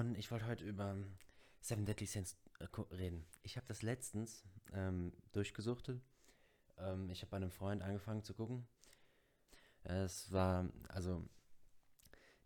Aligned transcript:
Und 0.00 0.16
ich 0.16 0.30
wollte 0.30 0.46
heute 0.46 0.64
über 0.64 0.96
Seven 1.60 1.84
Deadly 1.84 2.06
Sins 2.06 2.34
äh, 2.58 2.94
reden. 2.94 3.26
Ich 3.42 3.58
habe 3.58 3.66
das 3.66 3.82
letztens 3.82 4.42
ähm, 4.72 5.12
durchgesuchtet. 5.32 6.00
Ähm, 6.78 7.10
ich 7.10 7.20
habe 7.20 7.32
bei 7.32 7.36
einem 7.36 7.50
Freund 7.50 7.82
angefangen 7.82 8.22
zu 8.22 8.32
gucken. 8.32 8.66
Es 9.82 10.32
war, 10.32 10.70
also, 10.88 11.28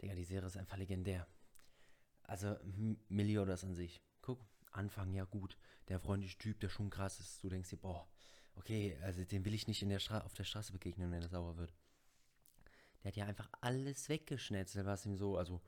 Digga, 0.03 0.17
die 0.17 0.25
Serie 0.25 0.49
ist 0.49 0.57
einfach 0.57 0.79
legendär. 0.79 1.29
Also, 2.25 2.57
Meliodas 3.09 3.63
an 3.63 3.77
sich. 3.77 4.03
Guck, 4.21 4.45
Anfang 4.73 5.13
ja 5.13 5.23
gut. 5.23 5.57
Der 5.87 6.01
freundliche 6.01 6.39
Typ, 6.39 6.59
der 6.59 6.71
schon 6.71 6.91
krass 6.91 7.21
ist. 7.21 7.45
Du 7.45 7.49
denkst 7.49 7.71
dir, 7.71 7.77
boah, 7.77 8.09
okay, 8.57 8.99
also 9.03 9.23
den 9.23 9.45
will 9.45 9.55
ich 9.55 9.69
nicht 9.69 9.81
in 9.81 9.91
der 9.91 10.01
Stra 10.01 10.23
auf 10.23 10.35
der 10.35 10.43
Straße 10.43 10.73
begegnen, 10.73 11.13
wenn 11.13 11.23
er 11.23 11.29
sauer 11.29 11.57
wird. 11.57 11.73
Der 13.05 13.13
hat 13.13 13.17
ja 13.17 13.27
einfach 13.27 13.49
alles 13.61 14.09
weggeschnetzelt, 14.09 14.87
was 14.87 15.07
ihm 15.07 15.17
so, 15.17 15.39
also, 15.39 15.63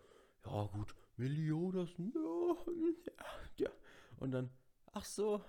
ja 0.45 0.65
gut, 0.65 0.97
Meliodas, 1.17 1.91
ja. 3.57 3.71
Und 4.19 4.31
dann, 4.33 4.51
ach 4.93 5.05
so, 5.05 5.45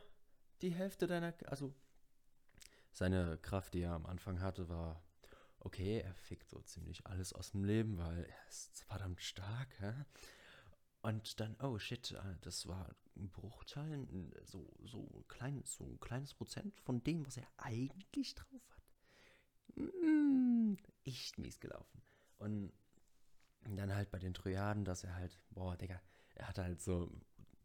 die 0.61 0.71
Hälfte 0.71 1.07
deiner, 1.07 1.33
also, 1.45 1.73
seine 2.91 3.37
Kraft, 3.39 3.73
die 3.73 3.81
er 3.81 3.93
am 3.93 4.05
Anfang 4.05 4.41
hatte, 4.41 4.69
war, 4.69 5.03
okay, 5.59 5.99
er 5.99 6.13
fickt 6.15 6.49
so 6.49 6.61
ziemlich 6.61 7.05
alles 7.05 7.33
aus 7.33 7.51
dem 7.51 7.63
Leben, 7.63 7.97
weil 7.97 8.23
er 8.23 8.47
ist 8.47 8.83
verdammt 8.85 9.21
stark, 9.21 9.79
hä? 9.79 9.93
Und 11.01 11.39
dann, 11.39 11.55
oh 11.61 11.77
shit, 11.77 12.11
äh, 12.11 12.35
das 12.41 12.67
war 12.67 12.95
ein 13.15 13.29
Bruchteil, 13.29 14.07
so, 14.43 14.73
so, 14.83 15.23
klein, 15.27 15.61
so 15.63 15.85
ein 15.85 15.99
kleines 15.99 16.33
Prozent 16.33 16.79
von 16.81 17.03
dem, 17.03 17.25
was 17.25 17.37
er 17.37 17.47
eigentlich 17.57 18.35
drauf 18.35 18.69
hat. 18.71 18.83
Mm, 19.75 20.75
echt 21.03 21.37
mies 21.37 21.59
gelaufen. 21.59 22.01
Und 22.39 22.73
dann 23.75 23.93
halt 23.93 24.11
bei 24.11 24.19
den 24.19 24.33
Trojaden, 24.33 24.85
dass 24.85 25.03
er 25.03 25.15
halt, 25.15 25.39
boah, 25.49 25.75
Digga, 25.75 26.01
er 26.35 26.47
hatte 26.47 26.63
halt 26.63 26.81
so, 26.81 27.11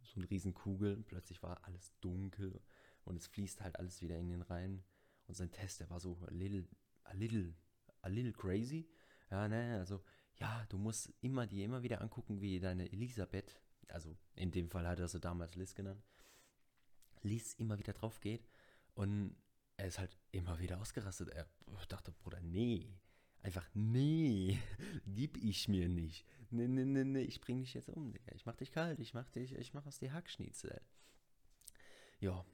so 0.02 0.16
eine 0.16 0.28
riesen 0.30 0.54
Kugel, 0.54 1.02
plötzlich 1.04 1.42
war 1.42 1.64
alles 1.64 1.94
dunkel 2.00 2.60
und 3.04 3.16
es 3.16 3.26
fließt 3.26 3.60
halt 3.60 3.78
alles 3.78 4.00
wieder 4.02 4.18
in 4.18 4.28
den 4.28 4.42
rein. 4.42 4.82
Und 5.26 5.36
sein 5.36 5.52
Test, 5.52 5.80
der 5.80 5.90
war 5.90 6.00
so 6.00 6.18
a 6.26 6.30
little, 6.30 6.66
a 7.04 7.12
little, 7.14 7.54
a 8.00 8.08
little 8.08 8.32
crazy. 8.32 8.88
Ja, 9.30 9.48
ne, 9.48 9.78
also, 9.78 10.02
ja, 10.36 10.66
du 10.68 10.78
musst 10.78 11.12
immer 11.20 11.46
die 11.46 11.62
immer 11.62 11.82
wieder 11.82 12.00
angucken, 12.00 12.40
wie 12.40 12.58
deine 12.58 12.90
Elisabeth, 12.90 13.60
also 13.88 14.16
in 14.34 14.50
dem 14.50 14.68
Fall 14.68 14.86
hat 14.86 14.98
er 14.98 15.08
sie 15.08 15.20
damals 15.20 15.54
Liz 15.54 15.74
genannt, 15.74 16.02
Liz 17.22 17.54
immer 17.54 17.78
wieder 17.78 17.92
drauf 17.92 18.20
geht 18.20 18.48
und 18.94 19.36
er 19.76 19.86
ist 19.86 19.98
halt 19.98 20.16
immer 20.32 20.58
wieder 20.58 20.80
ausgerastet. 20.80 21.28
Er 21.30 21.46
dachte, 21.88 22.12
Bruder, 22.12 22.40
nee, 22.40 22.98
einfach 23.42 23.68
nee, 23.74 24.58
gib 25.06 25.36
ich 25.36 25.68
mir 25.68 25.88
nicht. 25.88 26.24
Nee, 26.50 26.68
nee, 26.68 26.84
nee, 26.84 27.04
nee, 27.04 27.22
ich 27.22 27.40
bring 27.40 27.60
dich 27.60 27.74
jetzt 27.74 27.88
um, 27.88 28.12
Digga. 28.12 28.32
Ich 28.34 28.46
mach 28.46 28.56
dich 28.56 28.72
kalt, 28.72 29.00
ich 29.00 29.14
mach 29.14 29.28
dich, 29.30 29.54
ich 29.54 29.74
mach 29.74 29.86
aus 29.86 29.98
dir 29.98 30.12
Hackschnitzel. 30.12 30.80
Ja, 32.20 32.44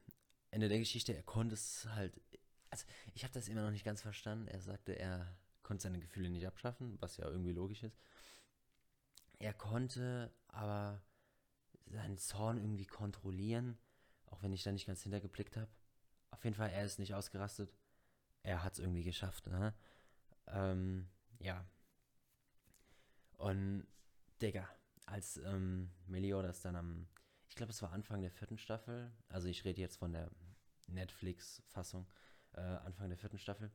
Ende 0.50 0.68
der 0.68 0.78
Geschichte, 0.78 1.14
er 1.14 1.22
konnte 1.22 1.54
es 1.54 1.86
halt, 1.86 2.20
also 2.70 2.86
ich 3.14 3.24
habe 3.24 3.34
das 3.34 3.48
immer 3.48 3.62
noch 3.62 3.70
nicht 3.70 3.84
ganz 3.84 4.00
verstanden. 4.00 4.48
Er 4.48 4.60
sagte, 4.60 4.98
er 4.98 5.36
konnte 5.62 5.82
seine 5.82 5.98
Gefühle 5.98 6.30
nicht 6.30 6.46
abschaffen, 6.46 6.96
was 7.00 7.16
ja 7.18 7.26
irgendwie 7.26 7.52
logisch 7.52 7.82
ist. 7.82 7.98
Er 9.38 9.52
konnte 9.52 10.32
aber 10.48 11.02
seinen 11.86 12.18
Zorn 12.18 12.58
irgendwie 12.58 12.86
kontrollieren, 12.86 13.78
auch 14.26 14.42
wenn 14.42 14.52
ich 14.52 14.62
da 14.62 14.72
nicht 14.72 14.86
ganz 14.86 15.02
hintergeblickt 15.02 15.56
habe. 15.56 15.70
Auf 16.30 16.44
jeden 16.44 16.56
Fall, 16.56 16.70
er 16.70 16.84
ist 16.84 16.98
nicht 16.98 17.14
ausgerastet. 17.14 17.72
Er 18.42 18.64
hat 18.64 18.74
es 18.74 18.78
irgendwie 18.78 19.02
geschafft, 19.02 19.46
ne? 19.46 19.74
Ähm, 20.48 21.08
ja. 21.38 21.64
Und, 23.36 23.86
Digga, 24.42 24.68
als 25.06 25.36
ähm, 25.38 25.90
Meliodas 26.06 26.60
dann 26.62 26.76
am, 26.76 27.08
ich 27.48 27.54
glaube, 27.54 27.70
es 27.70 27.82
war 27.82 27.92
Anfang 27.92 28.20
der 28.20 28.30
vierten 28.30 28.58
Staffel, 28.58 29.12
also 29.28 29.48
ich 29.48 29.64
rede 29.64 29.80
jetzt 29.80 29.96
von 29.96 30.12
der 30.12 30.30
Netflix-Fassung, 30.86 32.06
äh, 32.52 32.60
Anfang 32.60 33.08
der 33.08 33.18
vierten 33.18 33.38
Staffel, 33.38 33.70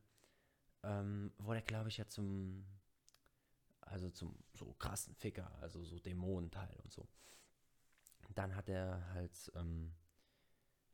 ähm, 0.84 1.32
wurde 1.38 1.60
er, 1.60 1.66
glaube 1.66 1.90
ich, 1.90 1.98
ja 1.98 2.08
zum, 2.08 2.66
also 3.82 4.10
zum 4.10 4.38
so 4.54 4.74
krassen 4.74 5.16
Ficker, 5.16 5.52
also 5.62 5.84
so 5.84 6.00
Dämonenteil 6.00 6.76
und 6.84 6.92
so. 6.92 7.08
Dann 8.36 8.56
hat 8.56 8.70
er 8.70 9.08
halt, 9.14 9.52
ähm, 9.56 9.94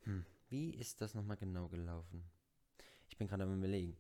hm, 0.04 0.26
wie 0.50 0.72
ist 0.72 1.02
das 1.02 1.14
nochmal 1.14 1.38
genau 1.38 1.68
gelaufen? 1.70 2.24
Ich 3.08 3.18
bin 3.18 3.28
gerade 3.28 3.44
am 3.44 3.58
überlegen. 3.58 3.98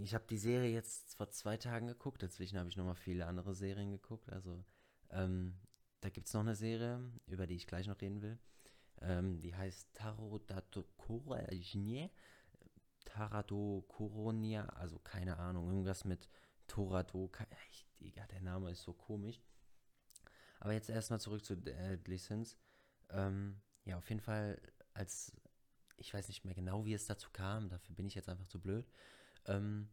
Ich 0.00 0.14
habe 0.14 0.24
die 0.28 0.38
Serie 0.38 0.72
jetzt 0.72 1.14
vor 1.16 1.30
zwei 1.30 1.56
Tagen 1.56 1.86
geguckt, 1.86 2.22
dazwischen 2.22 2.58
habe 2.58 2.68
ich 2.68 2.76
nochmal 2.76 2.96
viele 2.96 3.26
andere 3.26 3.54
Serien 3.54 3.90
geguckt. 3.90 4.30
Also, 4.30 4.64
ähm, 5.10 5.58
da 6.00 6.08
gibt 6.08 6.26
es 6.26 6.34
noch 6.34 6.40
eine 6.40 6.54
Serie, 6.54 7.00
über 7.26 7.46
die 7.46 7.56
ich 7.56 7.66
gleich 7.66 7.86
noch 7.86 8.00
reden 8.00 8.22
will. 8.22 8.38
Ähm, 9.00 9.40
die 9.40 9.54
heißt 9.54 9.94
Tarot 9.94 10.48
Dato 10.50 10.84
Coragne. 10.96 12.10
Tarado 13.04 13.84
Coronia, 13.88 14.66
also 14.70 14.98
keine 14.98 15.36
Ahnung, 15.38 15.66
irgendwas 15.66 16.04
mit 16.04 16.28
Torado. 16.66 17.30
Digga, 18.00 18.26
der 18.28 18.40
Name 18.40 18.70
ist 18.70 18.82
so 18.82 18.92
komisch. 18.92 19.42
Aber 20.60 20.72
jetzt 20.72 20.88
erstmal 20.88 21.20
zurück 21.20 21.44
zu 21.44 21.56
Deadly 21.56 22.18
Sins. 22.18 22.56
Ähm, 23.10 23.60
ja, 23.84 23.98
auf 23.98 24.08
jeden 24.08 24.20
Fall, 24.20 24.60
als 24.94 25.32
ich 25.96 26.14
weiß 26.14 26.28
nicht 26.28 26.44
mehr 26.44 26.54
genau, 26.54 26.84
wie 26.84 26.94
es 26.94 27.06
dazu 27.06 27.30
kam, 27.32 27.68
dafür 27.68 27.94
bin 27.94 28.06
ich 28.06 28.14
jetzt 28.14 28.28
einfach 28.28 28.46
zu 28.46 28.60
blöd. 28.60 28.86
Ähm, 29.46 29.88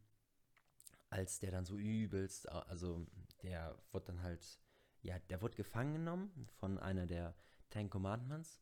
als 1.10 1.40
der 1.40 1.50
dann 1.50 1.64
so 1.64 1.76
übelst, 1.76 2.48
also 2.48 3.06
der 3.42 3.76
wurde 3.90 4.06
dann 4.06 4.22
halt, 4.22 4.60
ja, 5.02 5.18
der 5.18 5.42
wurde 5.42 5.56
gefangen 5.56 5.94
genommen 5.94 6.48
von 6.58 6.78
einer 6.78 7.06
der 7.06 7.34
Ten 7.70 7.90
Commandments 7.90 8.60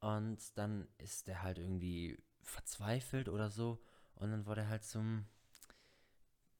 und 0.00 0.56
dann 0.58 0.86
ist 0.98 1.26
der 1.26 1.42
halt 1.42 1.58
irgendwie 1.58 2.22
verzweifelt 2.42 3.28
oder 3.28 3.50
so 3.50 3.82
und 4.16 4.30
dann 4.30 4.46
wurde 4.46 4.62
er 4.62 4.68
halt 4.68 4.84
zum, 4.84 5.26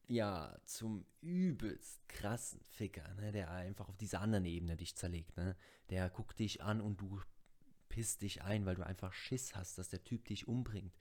ja, 0.06 0.58
zum 0.64 1.04
übelst 1.20 2.08
krassen 2.08 2.62
Ficker, 2.62 3.12
ne, 3.14 3.30
der 3.30 3.50
einfach 3.50 3.88
auf 3.88 3.98
dieser 3.98 4.20
anderen 4.22 4.46
Ebene 4.46 4.76
dich 4.76 4.96
zerlegt, 4.96 5.36
ne, 5.36 5.56
der 5.90 6.08
guckt 6.08 6.38
dich 6.38 6.62
an 6.62 6.80
und 6.80 7.00
du 7.00 7.20
pisst 7.90 8.22
dich 8.22 8.42
ein, 8.42 8.64
weil 8.64 8.76
du 8.76 8.84
einfach 8.84 9.12
Schiss 9.12 9.54
hast, 9.54 9.76
dass 9.78 9.90
der 9.90 10.04
Typ 10.04 10.26
dich 10.26 10.48
umbringt. 10.48 10.94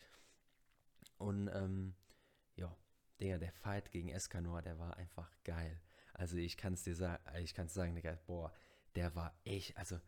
Und, 1.18 1.48
ähm, 1.48 1.96
ja, 2.58 2.76
der, 3.20 3.40
der 3.40 3.52
Fight 3.52 3.92
gegen 3.92 4.10
Escanor, 4.10 4.62
der 4.62 4.78
war 4.78 4.98
einfach 4.98 5.32
geil. 5.44 5.80
Also 6.14 6.38
ich 6.38 6.58
kann 6.58 6.74
es 6.74 6.84
dir 6.84 6.96
sagen, 6.96 7.24
ich 7.42 7.54
kann 7.54 7.68
sagen, 7.68 7.96
Digga, 7.96 8.18
boah, 8.26 8.52
der 8.96 9.16
war 9.16 9.40
echt, 9.44 9.78
also 9.78 10.00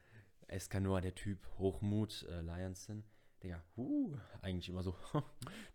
Escanor, 0.48 1.02
der 1.02 1.16
Typ, 1.16 1.48
Hochmut, 1.58 2.24
äh, 2.24 2.42
Lionson, 2.42 3.04
Digga, 3.44 3.64
huh, 3.78 4.18
eigentlich 4.42 4.70
immer 4.70 4.84
so, 4.84 4.96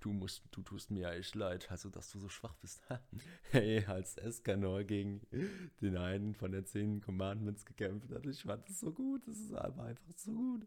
du 0.00 0.12
musst, 0.12 0.42
du 0.50 0.62
tust 0.62 0.90
mir 0.90 1.12
echt 1.12 1.34
leid, 1.34 1.70
also 1.70 1.88
dass 1.88 2.10
du 2.10 2.18
so 2.18 2.28
schwach 2.28 2.54
bist. 2.56 2.82
hey, 3.50 3.84
als 3.86 4.16
Escanor 4.18 4.84
gegen 4.84 5.22
den 5.80 5.96
einen 5.96 6.34
von 6.34 6.52
den 6.52 6.66
zehn 6.66 7.00
Commandments 7.00 7.64
gekämpft 7.64 8.10
hat, 8.10 8.26
ich 8.26 8.42
fand 8.42 8.68
das 8.68 8.80
so 8.80 8.92
gut, 8.92 9.26
das 9.26 9.38
ist 9.38 9.54
aber 9.54 9.84
einfach 9.84 10.12
so 10.16 10.32
gut. 10.32 10.66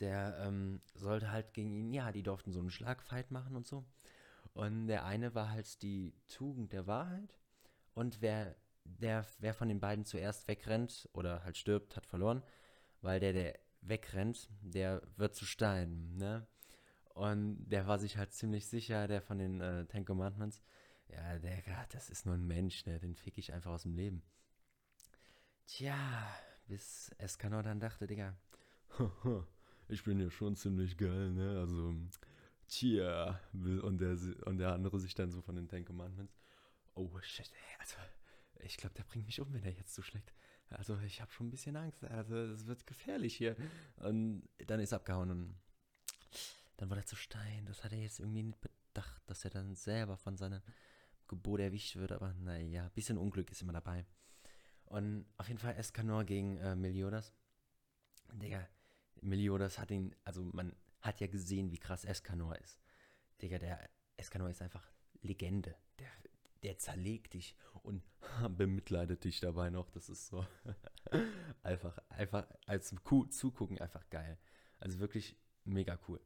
Der 0.00 0.38
ähm, 0.40 0.80
sollte 0.94 1.30
halt 1.30 1.52
gegen 1.52 1.70
ihn, 1.72 1.92
ja, 1.92 2.12
die 2.12 2.22
durften 2.22 2.52
so 2.52 2.60
einen 2.60 2.70
Schlagfight 2.70 3.30
machen 3.30 3.54
und 3.54 3.66
so. 3.66 3.84
Und 4.54 4.86
der 4.86 5.04
eine 5.04 5.34
war 5.34 5.50
halt 5.50 5.82
die 5.82 6.14
Tugend 6.28 6.72
der 6.72 6.86
Wahrheit. 6.86 7.38
Und 7.94 8.20
wer, 8.20 8.54
der, 8.84 9.26
wer 9.38 9.54
von 9.54 9.68
den 9.68 9.80
beiden 9.80 10.04
zuerst 10.04 10.48
wegrennt 10.48 11.08
oder 11.12 11.42
halt 11.44 11.56
stirbt, 11.56 11.96
hat 11.96 12.06
verloren. 12.06 12.42
Weil 13.00 13.20
der, 13.20 13.32
der 13.32 13.58
wegrennt, 13.80 14.48
der 14.60 15.02
wird 15.16 15.34
zu 15.34 15.44
Stein, 15.44 16.16
ne? 16.16 16.46
Und 17.14 17.68
der 17.68 17.86
war 17.86 17.98
sich 17.98 18.16
halt 18.16 18.32
ziemlich 18.32 18.66
sicher, 18.66 19.06
der 19.06 19.20
von 19.20 19.38
den 19.38 19.60
äh, 19.60 19.84
Ten 19.86 20.04
Commandments. 20.04 20.62
Ja, 21.08 21.38
der, 21.38 21.62
das 21.90 22.08
ist 22.08 22.24
nur 22.24 22.34
ein 22.34 22.46
Mensch, 22.46 22.86
ne? 22.86 22.98
Den 22.98 23.14
fick 23.14 23.36
ich 23.36 23.52
einfach 23.52 23.72
aus 23.72 23.82
dem 23.82 23.94
Leben. 23.94 24.22
Tja, 25.66 25.96
bis 26.68 27.10
Escanor 27.18 27.62
dann 27.62 27.80
dachte, 27.80 28.06
Digga, 28.06 28.34
ich 29.88 30.02
bin 30.04 30.20
ja 30.20 30.30
schon 30.30 30.56
ziemlich 30.56 30.96
geil, 30.96 31.32
ne? 31.32 31.58
Also, 31.60 31.94
tja. 32.72 33.40
Und 33.52 33.98
der, 33.98 34.16
und 34.46 34.58
der 34.58 34.72
andere 34.72 34.98
sich 34.98 35.14
dann 35.14 35.30
so 35.30 35.42
von 35.42 35.56
den 35.56 35.68
Ten 35.68 35.84
Commandments. 35.84 36.34
Oh 36.94 37.10
shit, 37.20 37.50
ey, 37.50 37.76
also, 37.78 37.96
ich 38.60 38.76
glaube, 38.76 38.94
der 38.94 39.04
bringt 39.04 39.26
mich 39.26 39.40
um, 39.40 39.52
wenn 39.52 39.64
er 39.64 39.72
jetzt 39.72 39.94
so 39.94 40.02
schlägt. 40.02 40.32
Also, 40.70 40.98
ich 41.00 41.20
habe 41.20 41.30
schon 41.30 41.48
ein 41.48 41.50
bisschen 41.50 41.76
Angst. 41.76 42.04
Also, 42.04 42.36
es 42.36 42.66
wird 42.66 42.86
gefährlich 42.86 43.36
hier. 43.36 43.56
Und 43.96 44.48
dann 44.66 44.80
ist 44.80 44.92
er 44.92 44.96
abgehauen 44.96 45.30
und 45.30 45.54
dann 46.76 46.88
wurde 46.88 47.02
er 47.02 47.06
zu 47.06 47.16
Stein. 47.16 47.66
Das 47.66 47.84
hat 47.84 47.92
er 47.92 47.98
jetzt 47.98 48.20
irgendwie 48.20 48.42
nicht 48.42 48.60
bedacht, 48.60 49.22
dass 49.26 49.44
er 49.44 49.50
dann 49.50 49.74
selber 49.74 50.16
von 50.16 50.36
seinem 50.36 50.62
Gebot 51.28 51.60
erwischt 51.60 51.96
wird. 51.96 52.12
Aber 52.12 52.32
naja, 52.34 52.84
ein 52.84 52.90
bisschen 52.92 53.18
Unglück 53.18 53.50
ist 53.50 53.62
immer 53.62 53.74
dabei. 53.74 54.06
Und 54.86 55.26
auf 55.36 55.48
jeden 55.48 55.60
Fall 55.60 55.76
Escanor 55.76 56.24
gegen 56.24 56.58
äh, 56.58 56.74
Meliodas. 56.74 57.32
Digga, 58.32 58.66
Meliodas 59.20 59.78
hat 59.78 59.90
ihn, 59.90 60.14
also 60.24 60.42
man 60.52 60.74
hat 61.02 61.20
ja 61.20 61.26
gesehen, 61.26 61.70
wie 61.70 61.78
krass 61.78 62.04
Escanor 62.04 62.56
ist. 62.58 62.80
Digga, 63.40 63.58
der 63.58 63.90
Escanor 64.16 64.48
ist 64.50 64.62
einfach 64.62 64.88
Legende. 65.20 65.74
Der, 65.98 66.08
der 66.62 66.78
zerlegt 66.78 67.34
dich 67.34 67.56
und 67.82 68.02
bemitleidet 68.56 69.24
dich 69.24 69.40
dabei 69.40 69.70
noch. 69.70 69.90
Das 69.90 70.08
ist 70.08 70.28
so 70.28 70.46
einfach, 71.62 71.98
einfach 72.08 72.46
als 72.66 72.94
zugucken 73.30 73.78
einfach 73.80 74.08
geil. 74.10 74.38
Also 74.78 74.98
wirklich 75.00 75.36
mega 75.64 75.98
cool. 76.08 76.20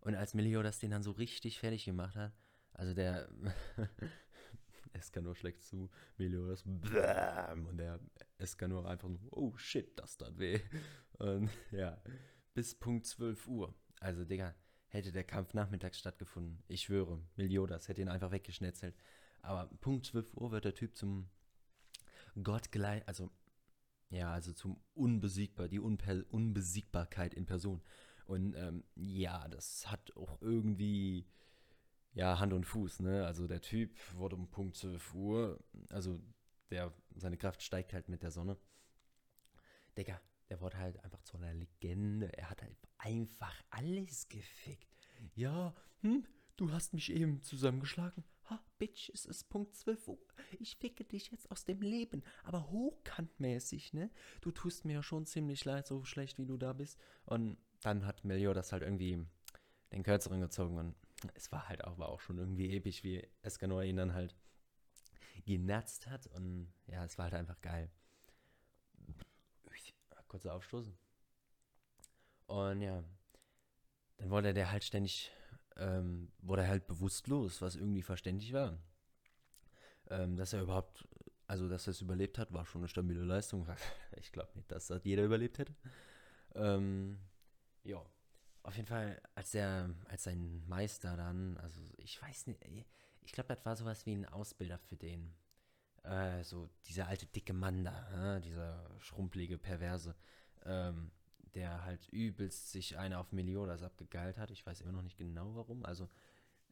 Und 0.00 0.14
als 0.14 0.34
Meliodas 0.34 0.78
den 0.78 0.90
dann 0.90 1.02
so 1.02 1.10
richtig 1.10 1.58
fertig 1.58 1.84
gemacht 1.84 2.14
hat, 2.14 2.32
also 2.74 2.94
der 2.94 3.28
Escanor 4.92 5.34
schlägt 5.34 5.62
zu, 5.62 5.90
Meliodas 6.16 6.62
bam, 6.64 7.66
und 7.66 7.78
der 7.78 8.00
Escanor 8.38 8.86
einfach 8.88 9.08
so, 9.08 9.28
oh 9.30 9.56
shit, 9.56 9.98
das 9.98 10.16
tat 10.16 10.38
weh. 10.38 10.60
Und 11.18 11.50
ja, 11.72 12.00
bis 12.56 12.74
Punkt 12.74 13.06
12 13.06 13.46
Uhr. 13.48 13.74
Also 14.00 14.24
Digga, 14.24 14.54
hätte 14.88 15.12
der 15.12 15.24
Kampf 15.24 15.52
nachmittags 15.52 15.98
stattgefunden. 15.98 16.64
Ich 16.68 16.84
schwöre, 16.84 17.20
Meliodas 17.36 17.86
hätte 17.86 18.00
ihn 18.00 18.08
einfach 18.08 18.32
weggeschnetzelt. 18.32 18.96
Aber 19.42 19.66
Punkt 19.82 20.06
12 20.06 20.34
Uhr 20.34 20.50
wird 20.52 20.64
der 20.64 20.74
Typ 20.74 20.96
zum 20.96 21.28
Gott 22.42 22.72
gleich, 22.72 23.06
also 23.06 23.30
ja, 24.08 24.32
also 24.32 24.54
zum 24.54 24.80
Unbesiegbar, 24.94 25.68
die 25.68 25.80
Unper 25.80 26.24
Unbesiegbarkeit 26.30 27.34
in 27.34 27.44
Person. 27.44 27.82
Und 28.24 28.54
ähm, 28.54 28.84
ja, 28.94 29.46
das 29.48 29.90
hat 29.90 30.16
auch 30.16 30.40
irgendwie 30.40 31.26
ja 32.14 32.38
Hand 32.38 32.54
und 32.54 32.64
Fuß, 32.64 33.00
ne? 33.00 33.26
Also 33.26 33.46
der 33.46 33.60
Typ 33.60 33.94
wurde 34.14 34.34
um 34.34 34.48
Punkt 34.48 34.76
12 34.76 35.14
Uhr, 35.14 35.62
also 35.90 36.18
der, 36.70 36.90
seine 37.16 37.36
Kraft 37.36 37.62
steigt 37.62 37.92
halt 37.92 38.08
mit 38.08 38.22
der 38.22 38.30
Sonne. 38.30 38.56
Digga, 39.98 40.18
der 40.48 40.60
wurde 40.60 40.78
halt 40.78 41.02
einfach 41.04 41.22
zu 41.22 41.36
einer 41.36 41.52
Legende. 41.52 42.36
Er 42.36 42.50
hat 42.50 42.62
halt 42.62 42.76
einfach 42.98 43.54
alles 43.70 44.28
gefickt. 44.28 44.86
Ja, 45.34 45.74
hm, 46.00 46.24
du 46.56 46.70
hast 46.72 46.94
mich 46.94 47.12
eben 47.12 47.42
zusammengeschlagen. 47.42 48.24
Ha, 48.48 48.62
Bitch, 48.78 49.10
es 49.12 49.26
ist 49.26 49.48
Punkt 49.48 49.74
12 49.74 50.08
Uhr. 50.08 50.18
Ich 50.60 50.76
ficke 50.76 51.04
dich 51.04 51.30
jetzt 51.32 51.50
aus 51.50 51.64
dem 51.64 51.80
Leben. 51.80 52.22
Aber 52.44 52.70
hochkantmäßig, 52.70 53.92
ne? 53.92 54.10
Du 54.40 54.52
tust 54.52 54.84
mir 54.84 54.94
ja 54.94 55.02
schon 55.02 55.26
ziemlich 55.26 55.64
leid, 55.64 55.86
so 55.86 56.04
schlecht 56.04 56.38
wie 56.38 56.46
du 56.46 56.56
da 56.56 56.72
bist. 56.72 56.98
Und 57.24 57.58
dann 57.82 58.06
hat 58.06 58.24
Melio 58.24 58.54
das 58.54 58.72
halt 58.72 58.82
irgendwie 58.82 59.26
den 59.92 60.02
Kürzeren 60.04 60.40
gezogen. 60.40 60.78
Und 60.78 60.94
es 61.34 61.50
war 61.50 61.68
halt 61.68 61.84
auch, 61.84 61.98
war 61.98 62.08
auch 62.08 62.20
schon 62.20 62.38
irgendwie 62.38 62.76
episch, 62.76 63.02
wie 63.02 63.26
Escanor 63.42 63.82
ihn 63.82 63.96
dann 63.96 64.14
halt 64.14 64.36
genatzt 65.44 66.06
hat. 66.06 66.28
Und 66.28 66.72
ja, 66.86 67.04
es 67.04 67.18
war 67.18 67.24
halt 67.24 67.34
einfach 67.34 67.60
geil. 67.60 67.90
Kurzer 70.28 70.54
Aufstoßen. 70.54 70.96
Und 72.46 72.80
ja, 72.80 73.02
dann 74.18 74.30
wurde 74.30 74.54
der 74.54 74.70
halt 74.70 74.84
ständig, 74.84 75.30
ähm, 75.76 76.32
wurde 76.38 76.62
er 76.62 76.68
halt 76.68 76.86
bewusstlos, 76.86 77.60
was 77.60 77.76
irgendwie 77.76 78.02
verständlich 78.02 78.52
war. 78.52 78.78
Ähm, 80.08 80.36
dass 80.36 80.52
er 80.52 80.62
überhaupt, 80.62 81.06
also 81.46 81.68
dass 81.68 81.86
er 81.86 81.90
es 81.90 82.00
überlebt 82.00 82.38
hat, 82.38 82.52
war 82.52 82.64
schon 82.64 82.82
eine 82.82 82.88
stabile 82.88 83.24
Leistung. 83.24 83.66
Ich 84.18 84.32
glaube 84.32 84.50
nicht, 84.54 84.70
dass 84.72 84.86
das 84.86 85.04
jeder 85.04 85.24
überlebt 85.24 85.58
hätte. 85.58 85.74
Ähm, 86.54 87.18
ja, 87.84 88.02
auf 88.62 88.76
jeden 88.76 88.88
Fall, 88.88 89.20
als 89.34 89.50
der, 89.50 89.90
als 90.06 90.24
sein 90.24 90.66
Meister 90.66 91.16
dann, 91.16 91.56
also 91.58 91.80
ich 91.98 92.20
weiß 92.20 92.46
nicht, 92.48 92.86
ich 93.22 93.32
glaube, 93.32 93.54
das 93.54 93.64
war 93.64 93.76
sowas 93.76 94.06
wie 94.06 94.12
ein 94.12 94.24
Ausbilder 94.26 94.78
für 94.78 94.96
den. 94.96 95.34
Äh, 96.06 96.44
so 96.44 96.68
dieser 96.86 97.08
alte 97.08 97.26
dicke 97.26 97.52
Mann 97.52 97.84
da, 97.84 98.36
äh, 98.36 98.40
dieser 98.40 98.88
schrumpelige 98.98 99.58
Perverse. 99.58 100.14
Ähm, 100.64 101.10
der 101.56 101.84
halt 101.84 102.06
übelst 102.10 102.70
sich 102.70 102.98
eine 102.98 103.18
auf 103.18 103.32
Meliodas 103.32 103.82
abgegeilt 103.82 104.36
hat. 104.36 104.50
Ich 104.50 104.64
weiß 104.64 104.82
immer 104.82 104.92
noch 104.92 105.02
nicht 105.02 105.16
genau 105.16 105.56
warum. 105.56 105.86
Also, 105.86 106.08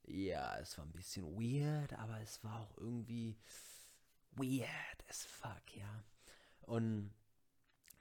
ja, 0.07 0.59
es 0.59 0.77
war 0.77 0.85
ein 0.85 0.93
bisschen 0.93 1.25
weird, 1.25 1.95
aber 1.95 2.21
es 2.21 2.45
war 2.45 2.61
auch 2.61 2.77
irgendwie 2.77 3.39
weird 4.33 5.09
as 5.09 5.25
fuck, 5.25 5.75
ja. 5.75 6.05
Und 6.61 7.15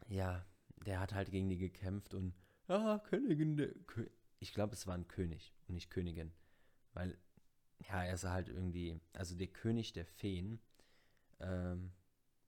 ja, 0.09 0.45
der 0.85 0.99
hat 0.99 1.13
halt 1.13 1.31
gegen 1.31 1.49
die 1.49 1.57
gekämpft 1.57 2.13
und 2.13 2.33
ja, 2.67 2.99
Königin, 2.99 3.57
der 3.57 3.73
Kö 3.87 4.05
ich 4.39 4.53
glaube, 4.53 4.73
es 4.73 4.85
war 4.85 4.95
ein 4.95 5.07
König 5.07 5.53
und 5.69 5.75
nicht 5.75 5.89
Königin. 5.89 6.33
Weil, 6.93 7.17
ja, 7.87 8.03
er 8.03 8.15
ist 8.15 8.25
halt 8.25 8.49
irgendwie, 8.49 8.99
also 9.13 9.35
der 9.35 9.47
König 9.47 9.93
der 9.93 10.05
Feen, 10.05 10.59
ähm, 11.39 11.91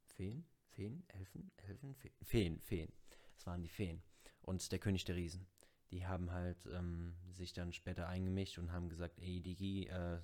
Feen? 0.06 0.46
Feen? 0.70 1.04
Elfen? 1.08 1.52
Elfen? 1.58 1.96
Feen? 1.96 2.14
Feen, 2.22 2.60
Feen. 2.60 2.92
Es 3.38 3.46
waren 3.46 3.62
die 3.62 3.70
Feen 3.70 4.02
und 4.46 4.72
der 4.72 4.80
König 4.80 5.06
der 5.06 5.16
Riesen. 5.16 5.48
Die 5.92 6.06
haben 6.06 6.32
halt 6.32 6.58
ähm, 6.74 7.16
sich 7.32 7.54
dann 7.54 7.74
später 7.74 8.08
eingemischt 8.08 8.58
und 8.58 8.72
haben 8.72 8.90
gesagt, 8.90 9.20
ey 9.20 9.42
Digi, 9.42 9.88
äh, 9.88 10.20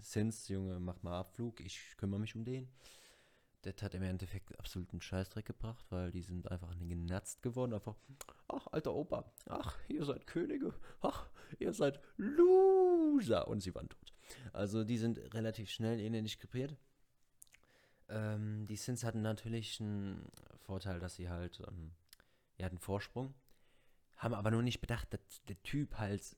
Sins, 0.00 0.48
Junge, 0.48 0.78
mach 0.78 1.02
mal 1.02 1.18
Abflug, 1.18 1.60
ich 1.60 1.96
kümmere 1.96 2.20
mich 2.20 2.34
um 2.34 2.44
den. 2.44 2.68
Das 3.62 3.82
hat 3.82 3.94
im 3.94 4.02
Endeffekt 4.02 4.56
absoluten 4.58 5.00
Scheißdreck 5.00 5.44
gebracht, 5.44 5.84
weil 5.90 6.12
die 6.12 6.22
sind 6.22 6.48
einfach 6.50 6.78
genatzt 6.78 7.42
geworden. 7.42 7.72
Einfach, 7.72 7.96
ach, 8.46 8.68
alter 8.68 8.94
Opa, 8.94 9.32
ach, 9.46 9.76
ihr 9.88 10.04
seid 10.04 10.26
Könige, 10.26 10.72
ach, 11.00 11.28
ihr 11.58 11.72
seid 11.72 12.00
Loser. 12.16 13.48
Und 13.48 13.60
sie 13.60 13.74
waren 13.74 13.88
tot. 13.88 14.14
Also 14.52 14.84
die 14.84 14.98
sind 14.98 15.18
relativ 15.34 15.70
schnell 15.70 15.98
ähnlich 15.98 16.38
krepiert. 16.38 16.76
Ähm, 18.08 18.66
die 18.66 18.76
Sins 18.76 19.04
hatten 19.04 19.22
natürlich 19.22 19.80
einen 19.80 20.30
Vorteil, 20.58 21.00
dass 21.00 21.16
sie 21.16 21.28
halt, 21.28 21.60
ähm, 21.66 21.92
ja, 22.58 22.66
einen 22.66 22.78
Vorsprung 22.78 23.34
haben 24.16 24.34
aber 24.34 24.50
nur 24.50 24.62
nicht 24.62 24.80
bedacht, 24.80 25.12
dass 25.12 25.20
der 25.48 25.62
Typ 25.62 25.98
halt 25.98 26.36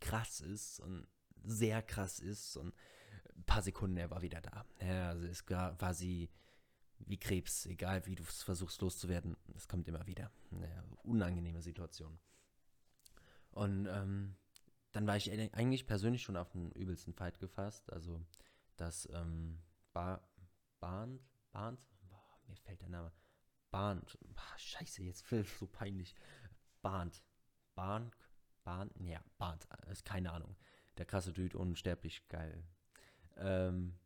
krass 0.00 0.40
ist 0.40 0.80
und 0.80 1.06
sehr 1.44 1.82
krass 1.82 2.18
ist 2.18 2.56
und 2.56 2.74
ein 3.36 3.44
paar 3.44 3.62
Sekunden, 3.62 3.96
er 3.96 4.10
war 4.10 4.22
wieder 4.22 4.40
da. 4.40 4.64
Ja, 4.80 5.10
also 5.10 5.26
es 5.26 5.48
war 5.48 5.94
sie 5.94 6.30
wie 6.98 7.18
Krebs, 7.18 7.66
egal 7.66 8.04
wie 8.06 8.16
du 8.16 8.24
es 8.24 8.42
versuchst 8.42 8.82
loszuwerden, 8.82 9.36
es 9.54 9.68
kommt 9.68 9.86
immer 9.86 10.06
wieder. 10.06 10.32
Eine 10.50 10.84
unangenehme 11.04 11.62
Situation. 11.62 12.18
Und 13.52 13.86
ähm, 13.86 14.36
dann 14.92 15.06
war 15.06 15.16
ich 15.16 15.30
eigentlich 15.30 15.86
persönlich 15.86 16.22
schon 16.22 16.36
auf 16.36 16.50
den 16.50 16.72
übelsten 16.72 17.14
Fight 17.14 17.38
gefasst. 17.38 17.92
Also 17.92 18.20
das 18.76 19.08
ähm, 19.12 19.62
ba 20.80 20.88
Bahn, 20.88 21.20
Bahn, 21.52 21.78
mir 22.46 22.56
fällt 22.56 22.80
der 22.80 22.88
Name, 22.88 23.12
Bahn, 23.70 24.02
scheiße, 24.56 25.02
jetzt 25.02 25.30
wird 25.30 25.46
so 25.46 25.66
peinlich. 25.66 26.14
Bahnt. 26.82 27.22
Bahn, 27.74 28.12
Bahn, 28.64 28.90
ja, 29.00 29.22
Bahnt, 29.38 29.66
ist 29.90 30.04
keine 30.04 30.32
Ahnung. 30.32 30.56
Der 30.96 31.06
krasse 31.06 31.32
Dude, 31.32 31.56
unsterblich 31.58 32.26
geil. 32.28 32.64
Ähm, 33.36 33.98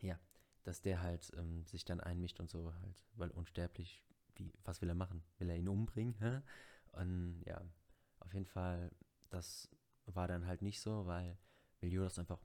ja, 0.00 0.18
dass 0.64 0.80
der 0.80 1.02
halt 1.02 1.32
ähm, 1.36 1.64
sich 1.66 1.84
dann 1.84 2.00
einmischt 2.00 2.40
und 2.40 2.50
so 2.50 2.74
halt, 2.74 3.04
weil 3.14 3.30
unsterblich, 3.30 4.02
wie, 4.34 4.52
was 4.64 4.80
will 4.80 4.88
er 4.88 4.94
machen? 4.94 5.22
Will 5.38 5.50
er 5.50 5.56
ihn 5.56 5.68
umbringen? 5.68 6.14
Hä? 6.18 6.40
Und 6.92 7.42
ja, 7.46 7.62
auf 8.20 8.32
jeden 8.34 8.46
Fall, 8.46 8.90
das 9.30 9.70
war 10.06 10.26
dann 10.26 10.46
halt 10.46 10.62
nicht 10.62 10.80
so, 10.80 11.06
weil 11.06 11.38
Meliodas 11.80 12.18
einfach, 12.18 12.40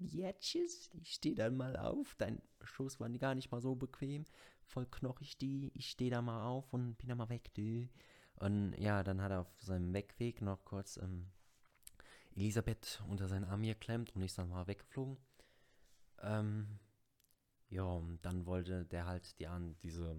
ja, 0.00 0.32
tschüss, 0.32 0.90
ich 0.94 1.12
stehe 1.12 1.34
dann 1.34 1.56
mal 1.56 1.76
auf, 1.76 2.14
dein 2.16 2.40
Schoß 2.62 3.00
war 3.00 3.08
gar 3.10 3.34
nicht 3.34 3.50
mal 3.50 3.60
so 3.60 3.74
bequem, 3.74 4.24
voll 4.64 4.86
knochig 4.86 5.36
die, 5.38 5.70
ich 5.74 5.90
stehe 5.90 6.10
da 6.10 6.22
mal 6.22 6.46
auf 6.46 6.72
und 6.72 6.96
bin 6.96 7.08
da 7.08 7.14
mal 7.14 7.28
weg, 7.28 7.52
du. 7.54 7.88
Und 8.36 8.72
ja, 8.78 9.02
dann 9.02 9.20
hat 9.20 9.30
er 9.30 9.40
auf 9.40 9.60
seinem 9.60 9.92
Wegweg 9.92 10.40
noch 10.40 10.64
kurz 10.64 10.96
ähm, 10.96 11.30
Elisabeth 12.34 13.02
unter 13.08 13.28
seinen 13.28 13.44
Arm 13.44 13.62
geklemmt 13.62 14.14
und 14.14 14.22
ist 14.22 14.38
dann 14.38 14.48
mal 14.48 14.66
weggeflogen. 14.66 15.18
Ähm, 16.22 16.78
ja, 17.68 17.82
und 17.82 18.20
dann 18.22 18.46
wollte 18.46 18.86
der 18.86 19.06
halt 19.06 19.38
die 19.38 19.46
an 19.46 19.76
diese 19.82 20.16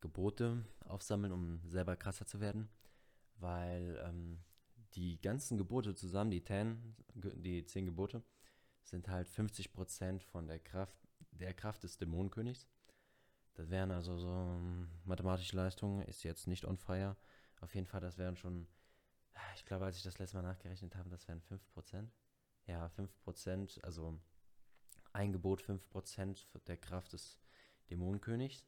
Gebote 0.00 0.64
aufsammeln, 0.80 1.32
um 1.32 1.60
selber 1.66 1.96
krasser 1.96 2.26
zu 2.26 2.40
werden. 2.40 2.68
Weil 3.36 3.98
ähm, 4.06 4.44
die 4.94 5.20
ganzen 5.20 5.56
Gebote 5.56 5.94
zusammen, 5.94 6.30
die, 6.30 6.44
ten, 6.44 6.96
die 7.14 7.64
zehn 7.64 7.86
Gebote, 7.86 8.22
sind 8.82 9.08
halt 9.08 9.28
50% 9.28 10.20
von 10.22 10.48
der 10.48 10.58
Kraft, 10.58 10.96
der 11.32 11.54
Kraft 11.54 11.82
des 11.82 11.98
Dämonenkönigs. 11.98 12.66
Das 13.54 13.70
wären 13.70 13.90
also 13.90 14.16
so 14.16 14.28
um, 14.28 14.88
mathematische 15.04 15.56
Leistungen, 15.56 16.02
ist 16.02 16.22
jetzt 16.22 16.46
nicht 16.46 16.64
on 16.64 16.78
fire. 16.78 17.16
Auf 17.60 17.74
jeden 17.74 17.86
Fall, 17.86 18.00
das 18.00 18.16
wären 18.16 18.36
schon, 18.36 18.66
ich 19.54 19.64
glaube, 19.66 19.84
als 19.84 19.96
ich 19.96 20.02
das 20.02 20.18
letzte 20.18 20.36
Mal 20.36 20.42
nachgerechnet 20.42 20.96
habe, 20.96 21.10
das 21.10 21.28
wären 21.28 21.42
5%. 21.42 22.08
Ja, 22.66 22.90
5%, 23.26 23.82
also 23.82 24.18
ein 25.12 25.32
Gebot 25.32 25.62
5% 25.62 26.46
der 26.66 26.76
Kraft 26.76 27.12
des 27.12 27.38
Dämonenkönigs. 27.90 28.64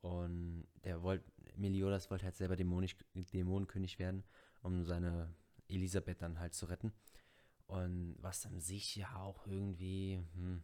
Und 0.00 0.66
der 0.84 1.02
wollte, 1.02 1.30
Meliodas 1.56 2.10
wollte 2.10 2.24
halt 2.24 2.36
selber 2.36 2.56
Dämonisch, 2.56 2.96
Dämonenkönig 3.14 3.98
werden, 3.98 4.24
um 4.62 4.84
seine 4.84 5.34
Elisabeth 5.68 6.22
dann 6.22 6.40
halt 6.40 6.54
zu 6.54 6.66
retten. 6.66 6.92
Und 7.70 8.16
was 8.18 8.46
an 8.46 8.60
sich 8.60 8.96
ja 8.96 9.14
auch 9.16 9.46
irgendwie, 9.46 10.20
hm, 10.34 10.62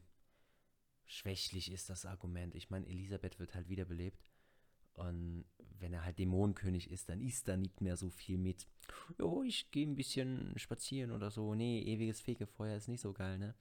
schwächlich 1.05 1.71
ist 1.71 1.89
das 1.89 2.05
Argument. 2.05 2.55
Ich 2.55 2.69
meine, 2.71 2.87
Elisabeth 2.87 3.39
wird 3.39 3.55
halt 3.55 3.69
wiederbelebt. 3.69 4.33
Und 4.95 5.45
wenn 5.79 5.93
er 5.93 6.05
halt 6.05 6.19
Dämonenkönig 6.19 6.91
ist, 6.91 7.09
dann 7.09 7.21
ist 7.21 7.47
da 7.49 7.57
nicht 7.57 7.81
mehr 7.81 7.97
so 7.97 8.11
viel 8.11 8.39
mit, 8.39 8.67
jo, 9.19 9.43
ich 9.45 9.71
gehe 9.71 9.87
ein 9.87 9.95
bisschen 9.95 10.53
spazieren 10.59 11.13
oder 11.13 11.31
so. 11.31 11.55
Nee, 11.55 11.81
ewiges 11.83 12.21
Fegefeuer 12.21 12.77
ist 12.77 12.89
nicht 12.89 13.03
so 13.03 13.13
geil, 13.13 13.39
ne? 13.39 13.55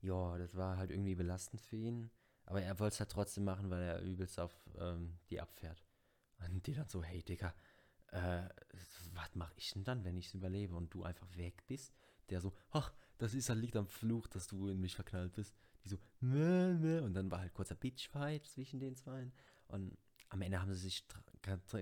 ja, 0.00 0.38
das 0.38 0.56
war 0.56 0.76
halt 0.76 0.90
irgendwie 0.90 1.14
belastend 1.14 1.60
für 1.60 1.76
ihn. 1.76 2.10
Aber 2.46 2.62
er 2.62 2.78
wollte 2.78 2.94
es 2.94 3.00
halt 3.00 3.10
trotzdem 3.10 3.44
machen, 3.44 3.70
weil 3.70 3.82
er 3.82 4.02
übelst 4.02 4.40
auf 4.40 4.52
ähm, 4.78 5.18
die 5.30 5.40
abfährt. 5.40 5.84
Und 6.40 6.66
die 6.66 6.74
dann 6.74 6.88
so, 6.88 7.02
hey 7.02 7.22
Digga, 7.22 7.54
äh, 8.12 8.48
was 9.12 9.34
mache 9.34 9.54
ich 9.56 9.72
denn 9.72 9.84
dann, 9.84 10.04
wenn 10.04 10.16
ich 10.16 10.28
es 10.28 10.34
überlebe 10.34 10.74
und 10.74 10.92
du 10.94 11.02
einfach 11.02 11.28
weg 11.36 11.62
bist? 11.66 11.94
Der 12.30 12.40
so, 12.40 12.52
ach, 12.70 12.92
das 13.18 13.34
ist 13.34 13.48
halt 13.48 13.60
liegt 13.60 13.76
am 13.76 13.88
Fluch, 13.88 14.26
dass 14.26 14.46
du 14.46 14.68
in 14.68 14.80
mich 14.80 14.94
verknallt 14.94 15.32
bist. 15.32 15.54
Die 15.84 15.88
so, 15.88 15.98
meh, 16.20 16.74
meh. 16.74 17.00
und 17.00 17.14
dann 17.14 17.30
war 17.30 17.40
halt 17.40 17.54
kurzer 17.54 17.74
Bitchfight 17.74 18.46
zwischen 18.46 18.80
den 18.80 18.96
zwei. 18.96 19.30
Und 19.68 19.96
am 20.28 20.42
Ende 20.42 20.60
haben 20.60 20.72
sie 20.72 20.80
sich 20.80 21.04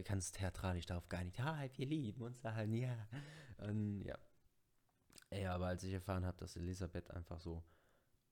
ganz, 0.04 0.32
theatralisch 0.32 0.86
darauf 0.86 1.08
geeinigt, 1.08 1.38
ja, 1.38 1.58
wir 1.76 1.86
lieben 1.86 2.22
uns 2.22 2.42
halt, 2.44 2.70
ja. 2.72 2.96
Und 3.58 4.02
ja. 4.02 4.16
Ja, 5.32 5.54
aber 5.54 5.66
als 5.66 5.82
ich 5.82 5.92
erfahren 5.92 6.24
habe, 6.24 6.36
dass 6.36 6.56
Elisabeth 6.56 7.10
einfach 7.10 7.40
so, 7.40 7.64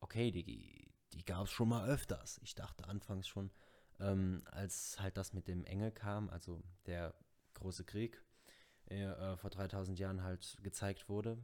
okay, 0.00 0.30
die, 0.30 0.92
die 1.12 1.24
gab 1.24 1.46
es 1.46 1.50
schon 1.50 1.68
mal 1.68 1.88
öfters. 1.88 2.40
Ich 2.42 2.54
dachte 2.54 2.86
anfangs 2.86 3.26
schon, 3.26 3.50
ähm, 4.00 4.42
als 4.46 5.00
halt 5.00 5.16
das 5.16 5.32
mit 5.32 5.48
dem 5.48 5.64
Engel 5.64 5.90
kam, 5.90 6.28
also 6.30 6.62
der 6.86 7.14
große 7.54 7.84
Krieg, 7.84 8.22
äh, 8.86 9.36
vor 9.36 9.50
3000 9.50 9.98
Jahren 9.98 10.22
halt 10.22 10.58
gezeigt 10.62 11.08
wurde, 11.08 11.38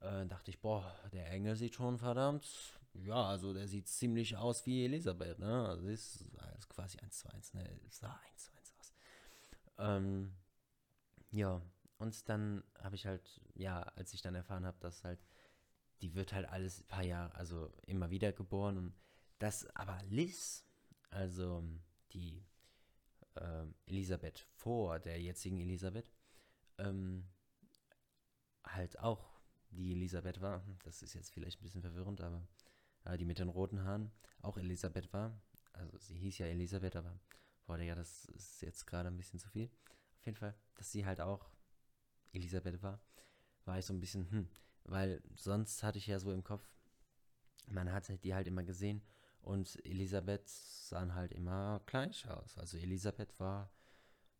äh, 0.00 0.26
dachte 0.26 0.50
ich, 0.50 0.60
boah, 0.60 0.94
der 1.12 1.30
Engel 1.30 1.56
sieht 1.56 1.74
schon 1.74 1.98
verdammt, 1.98 2.46
ja, 2.94 3.28
also 3.28 3.52
der 3.52 3.68
sieht 3.68 3.88
ziemlich 3.88 4.36
aus 4.36 4.66
wie 4.66 4.84
Elisabeth, 4.84 5.38
ne? 5.38 5.68
Also 5.68 5.86
ist, 5.86 6.24
ist 6.58 6.68
quasi 6.68 6.98
1 6.98 7.18
zu 7.18 7.32
1, 7.32 7.54
ne? 7.54 7.80
Sah 7.88 8.20
1 8.32 8.44
zu 8.44 8.52
1 8.52 8.74
aus. 8.78 8.92
Ähm, 9.78 10.32
ja, 11.30 11.62
und 11.98 12.28
dann 12.28 12.64
habe 12.78 12.96
ich 12.96 13.06
halt, 13.06 13.40
ja, 13.54 13.82
als 13.82 14.12
ich 14.12 14.22
dann 14.22 14.34
erfahren 14.34 14.66
habe, 14.66 14.78
dass 14.80 15.04
halt, 15.04 15.24
die 16.02 16.14
wird 16.14 16.32
halt 16.32 16.48
alles 16.48 16.80
ein 16.80 16.86
paar 16.86 17.04
Jahre, 17.04 17.34
also 17.34 17.72
immer 17.86 18.10
wieder 18.10 18.32
geboren 18.32 18.78
und 18.78 18.94
das, 19.38 19.66
aber 19.76 20.02
Liz, 20.08 20.64
also 21.10 21.62
die 22.12 22.42
äh, 23.36 23.64
Elisabeth 23.86 24.46
vor 24.56 24.98
der 24.98 25.20
jetzigen 25.20 25.60
Elisabeth, 25.60 26.10
ähm, 26.78 27.28
halt 28.64 28.98
auch 28.98 29.29
die 29.70 29.92
Elisabeth 29.92 30.40
war. 30.40 30.64
Das 30.84 31.02
ist 31.02 31.14
jetzt 31.14 31.30
vielleicht 31.30 31.60
ein 31.60 31.62
bisschen 31.62 31.82
verwirrend, 31.82 32.20
aber 32.20 32.46
äh, 33.04 33.16
die 33.16 33.24
mit 33.24 33.38
den 33.38 33.48
roten 33.48 33.82
Haaren 33.84 34.10
auch 34.42 34.56
Elisabeth 34.56 35.12
war. 35.12 35.40
Also 35.72 35.96
sie 35.98 36.18
hieß 36.18 36.38
ja 36.38 36.46
Elisabeth, 36.46 36.96
aber 36.96 37.18
wurde 37.66 37.84
ja, 37.84 37.94
das 37.94 38.26
ist 38.26 38.62
jetzt 38.62 38.86
gerade 38.86 39.08
ein 39.08 39.16
bisschen 39.16 39.38
zu 39.38 39.48
viel. 39.48 39.70
Auf 40.18 40.26
jeden 40.26 40.36
Fall, 40.36 40.54
dass 40.74 40.90
sie 40.90 41.06
halt 41.06 41.20
auch 41.20 41.48
Elisabeth 42.32 42.82
war, 42.82 43.00
war 43.64 43.78
ich 43.78 43.86
so 43.86 43.94
ein 43.94 44.00
bisschen, 44.00 44.30
hm, 44.30 44.48
weil 44.84 45.22
sonst 45.36 45.82
hatte 45.82 45.98
ich 45.98 46.06
ja 46.06 46.18
so 46.18 46.32
im 46.32 46.44
Kopf, 46.44 46.68
man 47.68 47.92
hat 47.92 48.08
die 48.24 48.34
halt 48.34 48.48
immer 48.48 48.64
gesehen 48.64 49.02
und 49.42 49.84
Elisabeth 49.86 50.48
sahen 50.48 51.14
halt 51.14 51.32
immer 51.32 51.80
gleich 51.86 52.28
aus. 52.28 52.58
Also 52.58 52.76
Elisabeth 52.76 53.38
war 53.38 53.70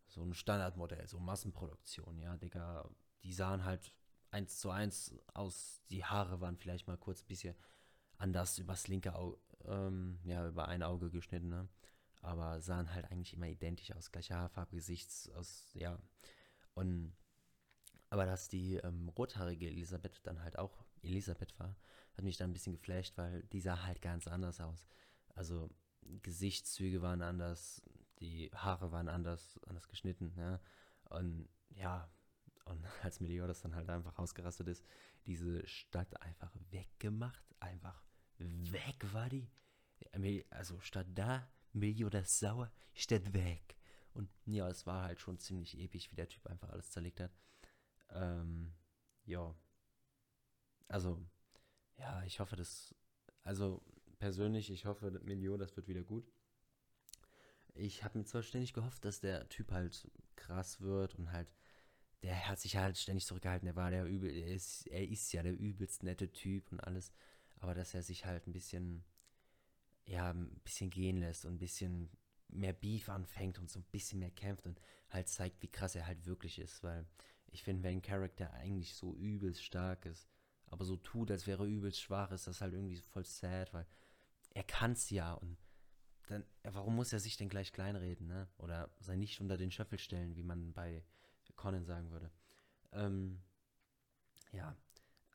so 0.06 0.22
ein 0.22 0.34
Standardmodell, 0.34 1.06
so 1.06 1.18
Massenproduktion, 1.20 2.18
ja, 2.18 2.36
Digga. 2.36 2.88
Die 3.22 3.32
sahen 3.32 3.64
halt 3.64 3.92
eins 4.30 4.58
zu 4.58 4.70
eins 4.70 5.14
aus. 5.34 5.80
Die 5.90 6.04
Haare 6.04 6.40
waren 6.40 6.56
vielleicht 6.56 6.86
mal 6.86 6.96
kurz 6.96 7.22
ein 7.22 7.26
bisschen 7.26 7.54
anders 8.16 8.58
übers 8.58 8.88
linke 8.88 9.14
Auge, 9.14 9.38
ähm, 9.64 10.18
ja, 10.24 10.46
über 10.46 10.68
ein 10.68 10.82
Auge 10.82 11.10
geschnitten, 11.10 11.48
ne? 11.48 11.68
Aber 12.22 12.60
sahen 12.60 12.92
halt 12.92 13.10
eigentlich 13.10 13.32
immer 13.32 13.48
identisch 13.48 13.92
aus. 13.92 14.12
Gleiche 14.12 14.34
Haarfarbe, 14.34 14.76
Gesichts, 14.76 15.30
aus, 15.30 15.70
ja. 15.74 15.98
Und, 16.74 17.14
aber 18.10 18.26
dass 18.26 18.48
die 18.48 18.76
ähm, 18.76 19.08
rothaarige 19.08 19.66
Elisabeth 19.66 20.20
dann 20.24 20.42
halt 20.42 20.58
auch 20.58 20.84
Elisabeth 21.02 21.58
war, 21.58 21.76
hat 22.14 22.24
mich 22.24 22.36
dann 22.36 22.50
ein 22.50 22.52
bisschen 22.52 22.74
geflasht, 22.74 23.16
weil 23.16 23.42
die 23.44 23.60
sah 23.60 23.84
halt 23.84 24.02
ganz 24.02 24.28
anders 24.28 24.60
aus. 24.60 24.86
Also 25.34 25.70
Gesichtszüge 26.22 27.00
waren 27.00 27.22
anders, 27.22 27.82
die 28.18 28.50
Haare 28.54 28.92
waren 28.92 29.08
anders, 29.08 29.58
anders 29.66 29.88
geschnitten, 29.88 30.34
ja. 30.36 30.60
Und 31.08 31.48
ja, 31.70 32.10
und 32.70 32.84
als 33.02 33.20
Meliodas 33.20 33.60
dann 33.60 33.74
halt 33.74 33.88
einfach 33.90 34.18
ausgerastet 34.18 34.68
ist, 34.68 34.84
diese 35.26 35.66
Stadt 35.66 36.20
einfach 36.22 36.52
weggemacht, 36.70 37.44
einfach 37.60 38.02
weg 38.38 39.12
war 39.12 39.28
die. 39.28 39.50
Also 40.50 40.80
statt 40.80 41.06
da, 41.14 41.46
Meliodas 41.72 42.38
sauer, 42.38 42.72
Stadt 42.94 43.32
weg. 43.34 43.76
Und 44.12 44.30
ja, 44.46 44.68
es 44.68 44.86
war 44.86 45.04
halt 45.04 45.20
schon 45.20 45.38
ziemlich 45.38 45.78
episch, 45.78 46.10
wie 46.10 46.16
der 46.16 46.28
Typ 46.28 46.46
einfach 46.46 46.70
alles 46.70 46.90
zerlegt 46.90 47.20
hat. 47.20 47.32
Ähm, 48.10 48.72
ja. 49.24 49.54
Also, 50.88 51.24
ja, 51.96 52.22
ich 52.24 52.40
hoffe, 52.40 52.56
dass, 52.56 52.94
also 53.42 53.82
persönlich, 54.18 54.70
ich 54.70 54.86
hoffe, 54.86 55.10
Milio, 55.22 55.56
das 55.56 55.76
wird 55.76 55.86
wieder 55.86 56.02
gut. 56.02 56.26
Ich 57.74 58.02
habe 58.02 58.18
mir 58.18 58.24
zwar 58.24 58.42
ständig 58.42 58.72
gehofft, 58.72 59.04
dass 59.04 59.20
der 59.20 59.48
Typ 59.48 59.70
halt 59.70 60.10
krass 60.34 60.80
wird 60.80 61.14
und 61.14 61.30
halt, 61.30 61.48
der 62.22 62.48
hat 62.48 62.60
sich 62.60 62.76
halt 62.76 62.98
ständig 62.98 63.26
zurückgehalten, 63.26 63.66
der 63.66 63.76
war 63.76 63.90
der 63.90 64.04
übel, 64.04 64.30
er 64.30 64.54
ist, 64.54 64.86
er 64.88 65.08
ist 65.08 65.32
ja 65.32 65.42
der 65.42 65.58
übelst 65.58 66.02
nette 66.02 66.32
Typ 66.32 66.70
und 66.70 66.80
alles, 66.80 67.12
aber 67.60 67.74
dass 67.74 67.94
er 67.94 68.02
sich 68.02 68.26
halt 68.26 68.46
ein 68.46 68.52
bisschen, 68.52 69.04
ja, 70.04 70.30
ein 70.30 70.60
bisschen 70.62 70.90
gehen 70.90 71.18
lässt 71.18 71.44
und 71.44 71.54
ein 71.54 71.58
bisschen 71.58 72.10
mehr 72.48 72.72
Beef 72.72 73.08
anfängt 73.08 73.58
und 73.58 73.70
so 73.70 73.78
ein 73.78 73.86
bisschen 73.90 74.18
mehr 74.18 74.30
kämpft 74.30 74.66
und 74.66 74.80
halt 75.08 75.28
zeigt, 75.28 75.62
wie 75.62 75.70
krass 75.70 75.94
er 75.94 76.06
halt 76.06 76.26
wirklich 76.26 76.58
ist, 76.58 76.82
weil 76.82 77.06
ich 77.48 77.62
finde, 77.62 77.82
wenn 77.82 77.98
ein 77.98 78.02
Charakter 78.02 78.52
eigentlich 78.52 78.94
so 78.94 79.14
übelst 79.14 79.62
stark 79.62 80.04
ist, 80.06 80.28
aber 80.66 80.84
so 80.84 80.96
tut, 80.96 81.30
als 81.30 81.46
wäre 81.46 81.64
er 81.64 81.68
übelst 81.68 82.00
schwach, 82.00 82.30
ist 82.32 82.46
das 82.46 82.60
halt 82.60 82.74
irgendwie 82.74 82.96
voll 82.96 83.24
sad, 83.24 83.72
weil 83.72 83.86
er 84.50 84.64
kann 84.64 84.92
es 84.92 85.10
ja 85.10 85.34
und 85.34 85.56
dann, 86.28 86.44
warum 86.62 86.94
muss 86.94 87.12
er 87.12 87.18
sich 87.18 87.36
denn 87.36 87.48
gleich 87.48 87.72
kleinreden, 87.72 88.28
ne? 88.28 88.48
Oder 88.58 88.88
sein 89.00 89.18
nicht 89.18 89.40
unter 89.40 89.56
den 89.56 89.72
Schöffel 89.72 89.98
stellen, 89.98 90.36
wie 90.36 90.44
man 90.44 90.72
bei 90.72 91.02
Conan 91.60 91.84
sagen 91.84 92.10
würde. 92.10 92.30
Ähm, 92.92 93.40
ja, 94.52 94.74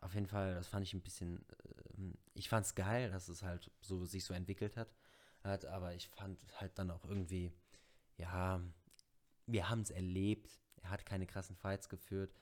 auf 0.02 0.14
jeden 0.14 0.28
Fall, 0.28 0.56
das 0.56 0.68
fand 0.68 0.86
ich 0.86 0.94
ein 0.94 1.02
bisschen, 1.02 1.46
äh, 1.50 2.14
ich 2.34 2.50
fand 2.50 2.66
es 2.66 2.76
geil, 2.76 3.12
dass 3.12 3.28
es 3.28 3.44
halt 3.44 3.72
so 3.82 4.06
sich 4.06 4.24
so 4.26 4.34
entwickelt 4.34 4.76
hat, 4.76 4.94
hat, 5.44 5.66
aber 5.66 5.94
ich 5.94 6.10
fand 6.10 6.40
halt 6.60 6.78
dann 6.80 6.92
auch 6.92 7.06
irgendwie, 7.06 7.54
ja, 8.18 8.62
wir 9.46 9.70
haben 9.70 9.82
es 9.82 9.92
erlebt, 9.92 10.60
er 10.82 10.90
hat 10.90 11.06
keine 11.06 11.28
krassen 11.28 11.56
Fights 11.56 11.90
geführt, 11.90 12.34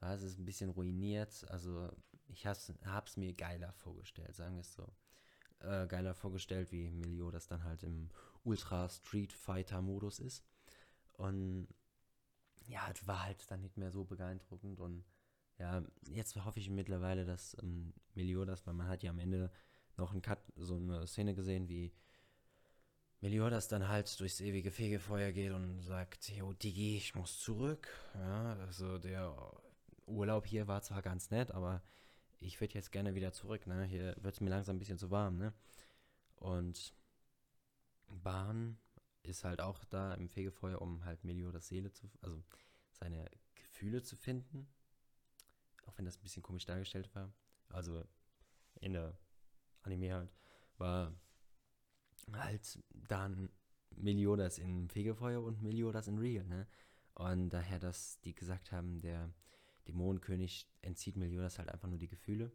es 0.00 0.22
ist 0.22 0.38
ein 0.38 0.44
bisschen 0.46 0.70
ruiniert, 0.70 1.44
also 1.50 1.90
ich 2.28 2.46
habe 2.46 2.58
es 3.06 3.16
mir 3.16 3.34
geiler 3.34 3.72
vorgestellt, 3.72 4.34
sagen 4.34 4.54
wir 4.54 4.60
es 4.60 4.72
so. 4.72 4.86
Äh, 5.60 5.86
geiler 5.88 6.14
vorgestellt, 6.14 6.72
wie 6.72 6.90
Milio 6.90 7.30
das 7.30 7.46
dann 7.46 7.64
halt 7.64 7.82
im 7.82 8.08
Ultra 8.44 8.88
Street 8.88 9.32
Fighter 9.32 9.82
Modus 9.82 10.18
ist. 10.18 10.42
Und 11.14 11.68
ja, 12.70 12.88
es 12.92 13.06
war 13.06 13.24
halt 13.24 13.50
dann 13.50 13.60
nicht 13.60 13.76
mehr 13.76 13.90
so 13.90 14.04
beeindruckend 14.04 14.80
und 14.80 15.04
ja, 15.58 15.82
jetzt 16.08 16.36
hoffe 16.44 16.58
ich 16.60 16.70
mittlerweile, 16.70 17.26
dass 17.26 17.56
ähm, 17.62 17.92
Meliodas, 18.14 18.66
weil 18.66 18.74
man 18.74 18.88
hat 18.88 19.02
ja 19.02 19.10
am 19.10 19.18
Ende 19.18 19.50
noch 19.96 20.12
einen 20.12 20.22
Cut, 20.22 20.38
so 20.56 20.76
eine 20.76 21.06
Szene 21.06 21.34
gesehen, 21.34 21.68
wie 21.68 21.92
Meliodas 23.20 23.68
dann 23.68 23.88
halt 23.88 24.18
durchs 24.18 24.40
ewige 24.40 24.70
Fegefeuer 24.70 25.32
geht 25.32 25.52
und 25.52 25.82
sagt, 25.82 26.30
yo, 26.30 26.54
Digi, 26.54 26.96
ich 26.96 27.14
muss 27.14 27.40
zurück. 27.40 27.88
Ja, 28.14 28.54
also 28.54 28.98
der 28.98 29.36
Urlaub 30.06 30.46
hier 30.46 30.66
war 30.68 30.80
zwar 30.80 31.02
ganz 31.02 31.30
nett, 31.30 31.50
aber 31.50 31.82
ich 32.38 32.58
würde 32.60 32.74
jetzt 32.74 32.92
gerne 32.92 33.14
wieder 33.14 33.32
zurück, 33.32 33.66
ne? 33.66 33.84
Hier 33.84 34.16
wird 34.20 34.34
es 34.34 34.40
mir 34.40 34.48
langsam 34.48 34.76
ein 34.76 34.78
bisschen 34.78 34.96
zu 34.96 35.10
warm, 35.10 35.36
ne? 35.36 35.52
Und 36.36 36.94
Bahn 38.08 38.78
ist 39.22 39.44
halt 39.44 39.60
auch 39.60 39.84
da 39.84 40.14
im 40.14 40.28
Fegefeuer, 40.28 40.80
um 40.80 41.04
halt 41.04 41.24
Meliodas 41.24 41.68
Seele 41.68 41.92
zu, 41.92 42.10
also 42.20 42.42
seine 42.92 43.30
Gefühle 43.54 44.02
zu 44.02 44.16
finden. 44.16 44.68
Auch 45.86 45.96
wenn 45.98 46.04
das 46.04 46.16
ein 46.16 46.22
bisschen 46.22 46.42
komisch 46.42 46.66
dargestellt 46.66 47.14
war. 47.14 47.32
Also 47.68 48.04
in 48.80 48.92
der 48.92 49.18
Anime 49.82 50.14
halt, 50.14 50.32
war 50.78 51.12
halt 52.32 52.78
dann 52.92 53.50
Meliodas 53.96 54.58
in 54.58 54.88
Fegefeuer 54.88 55.42
und 55.42 55.62
Meliodas 55.62 56.08
in 56.08 56.18
Real, 56.18 56.46
ne? 56.46 56.66
Und 57.14 57.50
daher, 57.50 57.78
dass 57.78 58.20
die 58.20 58.34
gesagt 58.34 58.72
haben, 58.72 59.00
der 59.00 59.34
Dämonenkönig 59.88 60.68
entzieht 60.80 61.16
Meliodas 61.16 61.58
halt 61.58 61.68
einfach 61.68 61.88
nur 61.88 61.98
die 61.98 62.08
Gefühle. 62.08 62.52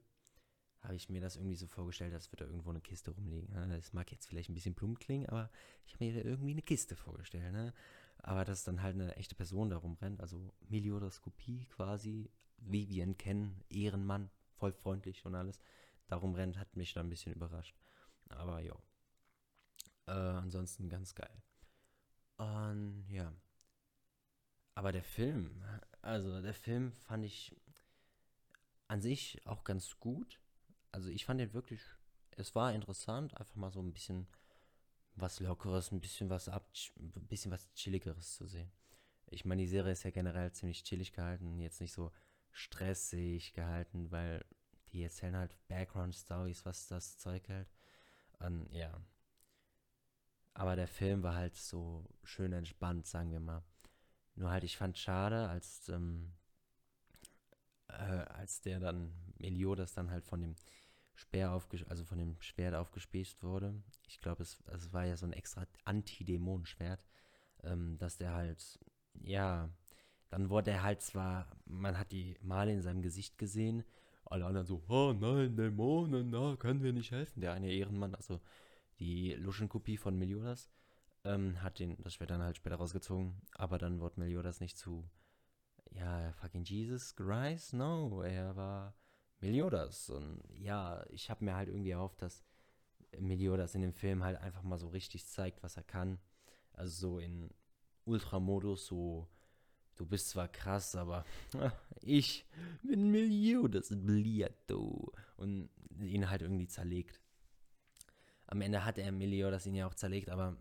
Habe 0.86 0.96
ich 0.96 1.10
mir 1.10 1.22
das 1.22 1.36
irgendwie 1.36 1.56
so 1.56 1.68
vorgestellt, 1.68 2.14
als 2.14 2.32
würde 2.32 2.46
da 2.46 2.50
irgendwo 2.50 2.70
eine 2.70 2.82
Kiste 2.82 3.12
rumliegen. 3.12 3.54
Ne? 3.54 3.76
Das 3.76 3.94
mag 3.94 4.12
jetzt 4.12 4.28
vielleicht 4.28 4.50
ein 4.50 4.54
bisschen 4.54 4.76
plump 4.76 5.00
klingen, 5.00 5.28
aber 5.28 5.50
ich 5.86 5.94
habe 5.94 6.06
mir 6.06 6.24
irgendwie 6.24 6.52
eine 6.52 6.62
Kiste 6.62 6.96
vorgestellt. 6.96 7.52
Ne? 7.52 7.74
Aber 8.20 8.46
dass 8.46 8.64
dann 8.64 8.82
halt 8.82 8.96
eine 8.96 9.16
echte 9.16 9.36
Person 9.36 9.70
da 9.70 9.78
rumrennt, 9.78 10.22
also 10.22 10.54
Meliodas 10.70 11.22
Kopie 11.22 11.66
quasi, 11.66 12.32
wie 12.58 12.90
wir 12.90 13.04
ihn 13.04 13.18
kennen, 13.18 13.64
Ehrenmann, 13.70 14.30
voll 14.58 14.72
freundlich 14.72 15.26
und 15.26 15.36
alles, 15.36 15.60
darum 16.08 16.36
rennt, 16.36 16.58
hat 16.58 16.76
mich 16.76 16.94
da 16.94 17.02
ein 17.02 17.10
bisschen 17.10 17.34
überrascht. 17.34 17.76
Aber 18.30 18.62
ja. 18.62 18.76
Äh, 20.08 20.12
ansonsten 20.12 20.90
ganz 20.90 21.16
geil. 21.16 21.42
Und 22.38 23.06
ja. 23.10 23.34
Aber 24.76 24.92
der 24.92 25.04
Film, 25.04 25.64
also 26.02 26.42
der 26.42 26.54
Film 26.54 26.92
fand 26.92 27.26
ich 27.26 27.56
an 28.88 29.02
sich 29.02 29.46
auch 29.46 29.64
ganz 29.64 30.00
gut. 30.00 30.40
Also 30.96 31.10
ich 31.10 31.26
fand 31.26 31.42
den 31.42 31.54
wirklich 31.54 31.82
es 32.38 32.56
war 32.56 32.74
interessant, 32.74 33.36
einfach 33.38 33.56
mal 33.56 33.72
so 33.72 33.82
ein 33.82 33.94
bisschen 33.94 34.28
was 35.16 35.40
Lockeres, 35.40 35.92
ein 35.92 36.02
bisschen 36.02 36.30
was 36.30 36.50
ab, 36.50 36.70
ein 36.98 37.28
bisschen 37.28 37.52
was 37.52 37.72
Chilligeres 37.74 38.36
zu 38.36 38.48
sehen. 38.48 38.72
Ich 39.28 39.46
meine, 39.46 39.62
die 39.62 39.68
Serie 39.68 39.94
ist 39.94 40.04
ja 40.04 40.12
generell 40.12 40.52
ziemlich 40.52 40.84
chillig 40.84 41.14
gehalten, 41.14 41.60
jetzt 41.60 41.82
nicht 41.82 41.94
so 41.94 42.12
stressig 42.52 43.54
gehalten, 43.54 44.12
weil 44.12 44.46
die 44.92 45.04
erzählen 45.04 45.36
halt 45.36 45.58
Background-Stories, 45.68 46.66
was 46.66 46.88
das 46.88 47.18
Zeug 47.18 47.48
hält. 47.48 47.70
Und 48.40 48.72
ja. 48.72 49.02
Aber 50.54 50.76
der 50.76 50.88
Film 50.88 51.24
war 51.24 51.36
halt 51.36 51.56
so 51.56 52.06
schön 52.24 52.54
entspannt, 52.54 53.06
sagen 53.06 53.32
wir 53.32 53.40
mal. 53.40 53.64
Nur 54.36 54.52
halt, 54.52 54.64
ich 54.64 54.78
fand 54.78 54.98
schade, 54.98 55.50
als, 55.50 55.90
ähm, 55.90 56.34
äh, 57.88 57.94
als 57.94 58.62
der 58.62 58.80
dann, 58.80 59.14
Meliodas 59.38 59.94
dann 59.94 60.12
halt 60.12 60.26
von 60.26 60.42
dem 60.42 60.56
Speer 61.16 61.52
aufges 61.54 61.84
also 61.88 62.04
von 62.04 62.18
dem 62.18 62.36
Schwert 62.42 62.76
aufgespießt 62.76 63.44
wurde. 63.44 63.74
Ich 64.08 64.20
glaube, 64.20 64.44
es, 64.44 64.62
es 64.68 64.94
war 64.94 65.06
ja 65.06 65.18
so 65.18 65.26
ein 65.26 65.34
extra 65.34 65.66
Anti-Dämonenschwert, 65.86 67.04
ähm, 67.64 67.98
dass 67.98 68.18
der 68.18 68.34
halt, 68.34 68.80
ja, 69.14 69.70
dann 70.30 70.50
wurde 70.50 70.72
er 70.72 70.84
halt 70.84 71.02
zwar, 71.02 71.48
man 71.66 71.98
hat 71.98 72.12
die 72.12 72.38
Male 72.42 72.74
in 72.74 72.82
seinem 72.82 73.02
Gesicht 73.02 73.38
gesehen, 73.38 73.84
alle 74.26 74.46
anderen 74.46 74.68
so, 74.68 74.84
oh 74.90 75.14
nein, 75.14 75.56
Dämonen, 75.56 76.30
na, 76.30 76.56
können 76.58 76.84
wir 76.84 76.94
nicht 76.94 77.12
helfen. 77.12 77.42
Der 77.42 77.54
eine 77.54 77.72
Ehrenmann, 77.72 78.16
also 78.16 78.42
die 79.00 79.34
Luschenkopie 79.34 79.98
von 79.98 80.18
Meliodas, 80.18 80.70
ähm, 81.24 81.62
hat 81.62 81.80
den, 81.80 81.96
das 82.04 82.16
Schwert 82.16 82.32
dann 82.32 82.42
halt 82.42 82.58
später 82.58 82.76
rausgezogen, 82.76 83.42
aber 83.56 83.78
dann 83.78 84.00
wurde 84.00 84.20
Meliodas 84.20 84.60
nicht 84.60 84.78
zu, 84.78 85.10
ja, 85.92 86.34
fucking 86.34 86.64
Jesus 86.64 87.16
Christ, 87.16 87.74
no, 87.74 88.22
er 88.22 88.56
war 88.56 88.96
Meliodas. 89.40 90.10
Und 90.10 90.42
ja, 90.54 91.06
ich 91.10 91.30
habe 91.30 91.46
mir 91.46 91.56
halt 91.56 91.70
irgendwie 91.70 91.92
erhofft, 91.92 92.22
dass 92.22 92.44
Meliodas 93.20 93.76
in 93.76 93.82
dem 93.82 93.94
Film 93.94 94.24
halt 94.24 94.38
einfach 94.40 94.64
mal 94.64 94.78
so 94.78 94.90
richtig 94.90 95.26
zeigt, 95.26 95.64
was 95.64 95.78
er 95.78 95.84
kann. 95.84 96.20
Also 96.74 97.10
so 97.10 97.20
in 97.20 97.50
Ultramodus, 98.06 98.88
so, 98.88 99.28
du 99.96 100.06
bist 100.06 100.30
zwar 100.30 100.48
krass, 100.48 100.96
aber 100.96 101.26
ich 102.02 102.46
bin 102.84 103.12
Meliodas 103.12 103.90
Bliato. 103.92 105.14
Und 105.38 105.70
ihn 106.00 106.30
halt 106.30 106.42
irgendwie 106.42 106.68
zerlegt. 106.68 107.22
Am 108.48 108.62
Ende 108.62 108.86
hat 108.86 108.98
er 108.98 109.12
Meliodas 109.12 109.66
ihn 109.66 109.76
ja 109.76 109.88
auch 109.88 109.96
zerlegt, 109.96 110.30
aber 110.30 110.58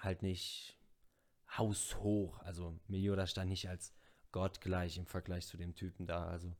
halt 0.00 0.22
nicht 0.22 0.76
haushoch. 1.56 2.40
Also 2.40 2.78
Meliodas 2.88 3.30
stand 3.30 3.50
nicht 3.50 3.68
als 3.68 3.94
Gott 4.32 4.60
gleich 4.60 4.98
im 4.98 5.06
Vergleich 5.06 5.46
zu 5.46 5.56
dem 5.56 5.74
Typen 5.74 6.06
da. 6.06 6.26
Also 6.26 6.54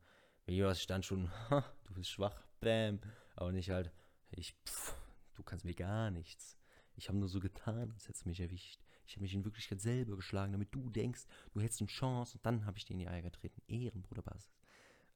Meliodas 0.45 0.81
stand 0.81 1.05
schon, 1.05 1.31
du 1.49 1.93
bist 1.93 2.09
schwach, 2.09 2.43
bam. 2.59 2.99
Aber 3.35 3.51
nicht 3.51 3.69
halt, 3.69 3.91
ich, 4.31 4.55
pff, 4.65 4.95
du 5.33 5.43
kannst 5.43 5.65
mir 5.65 5.73
gar 5.73 6.11
nichts. 6.11 6.57
Ich 6.95 7.09
habe 7.09 7.17
nur 7.17 7.27
so 7.27 7.39
getan, 7.39 7.91
als 7.91 8.07
hättest 8.07 8.25
du 8.25 8.29
mich 8.29 8.39
erwischt. 8.39 8.81
Ich 9.05 9.13
habe 9.13 9.21
mich 9.21 9.33
in 9.33 9.43
Wirklichkeit 9.45 9.81
selber 9.81 10.15
geschlagen, 10.15 10.53
damit 10.53 10.73
du 10.73 10.89
denkst, 10.89 11.25
du 11.51 11.61
hättest 11.61 11.81
eine 11.81 11.89
Chance 11.89 12.37
und 12.37 12.45
dann 12.45 12.65
habe 12.65 12.77
ich 12.77 12.85
dir 12.85 12.93
in 12.93 12.99
die 12.99 13.07
Eier 13.07 13.21
getreten. 13.21 13.61
Ehrenbruder 13.67 14.21
Basis. 14.21 14.57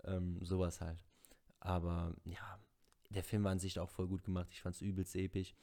Ähm, 0.04 0.44
sowas 0.44 0.82
halt. 0.82 1.04
Aber 1.60 2.16
ja, 2.24 2.60
der 3.10 3.24
Film 3.24 3.44
war 3.44 3.52
an 3.52 3.60
sich 3.60 3.80
auch 3.80 3.90
voll 3.90 4.08
gut 4.08 4.24
gemacht. 4.24 4.50
Ich 4.52 4.62
fand 4.62 4.76
es 4.76 4.82
übelst 4.82 5.16
episch, 5.16 5.56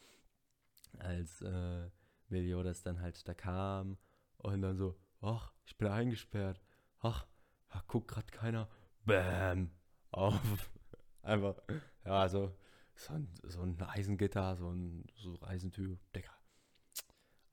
als 0.99 1.41
äh, 1.43 1.89
Meliodas 2.29 2.83
dann 2.83 3.01
halt 3.01 3.27
da 3.29 3.35
kam 3.35 3.99
und 4.39 4.63
dann 4.63 4.77
so, 4.77 4.99
ach, 5.21 5.53
ich 5.65 5.77
bin 5.77 5.89
eingesperrt. 5.89 6.61
Ach, 7.01 7.27
ach 7.69 7.87
guckt 7.87 8.09
gerade 8.09 8.31
keiner. 8.31 8.69
Bäm. 9.07 9.71
Auf. 10.11 10.71
Einfach, 11.23 11.57
ja, 12.05 12.29
so, 12.29 12.55
so 12.95 13.15
ein, 13.15 13.29
so 13.45 13.63
ein 13.63 13.81
Eisengitter, 13.81 14.57
so 14.57 14.71
ein 14.71 15.05
so 15.17 15.39
Eisentür, 15.43 15.99
Decker. 16.15 16.35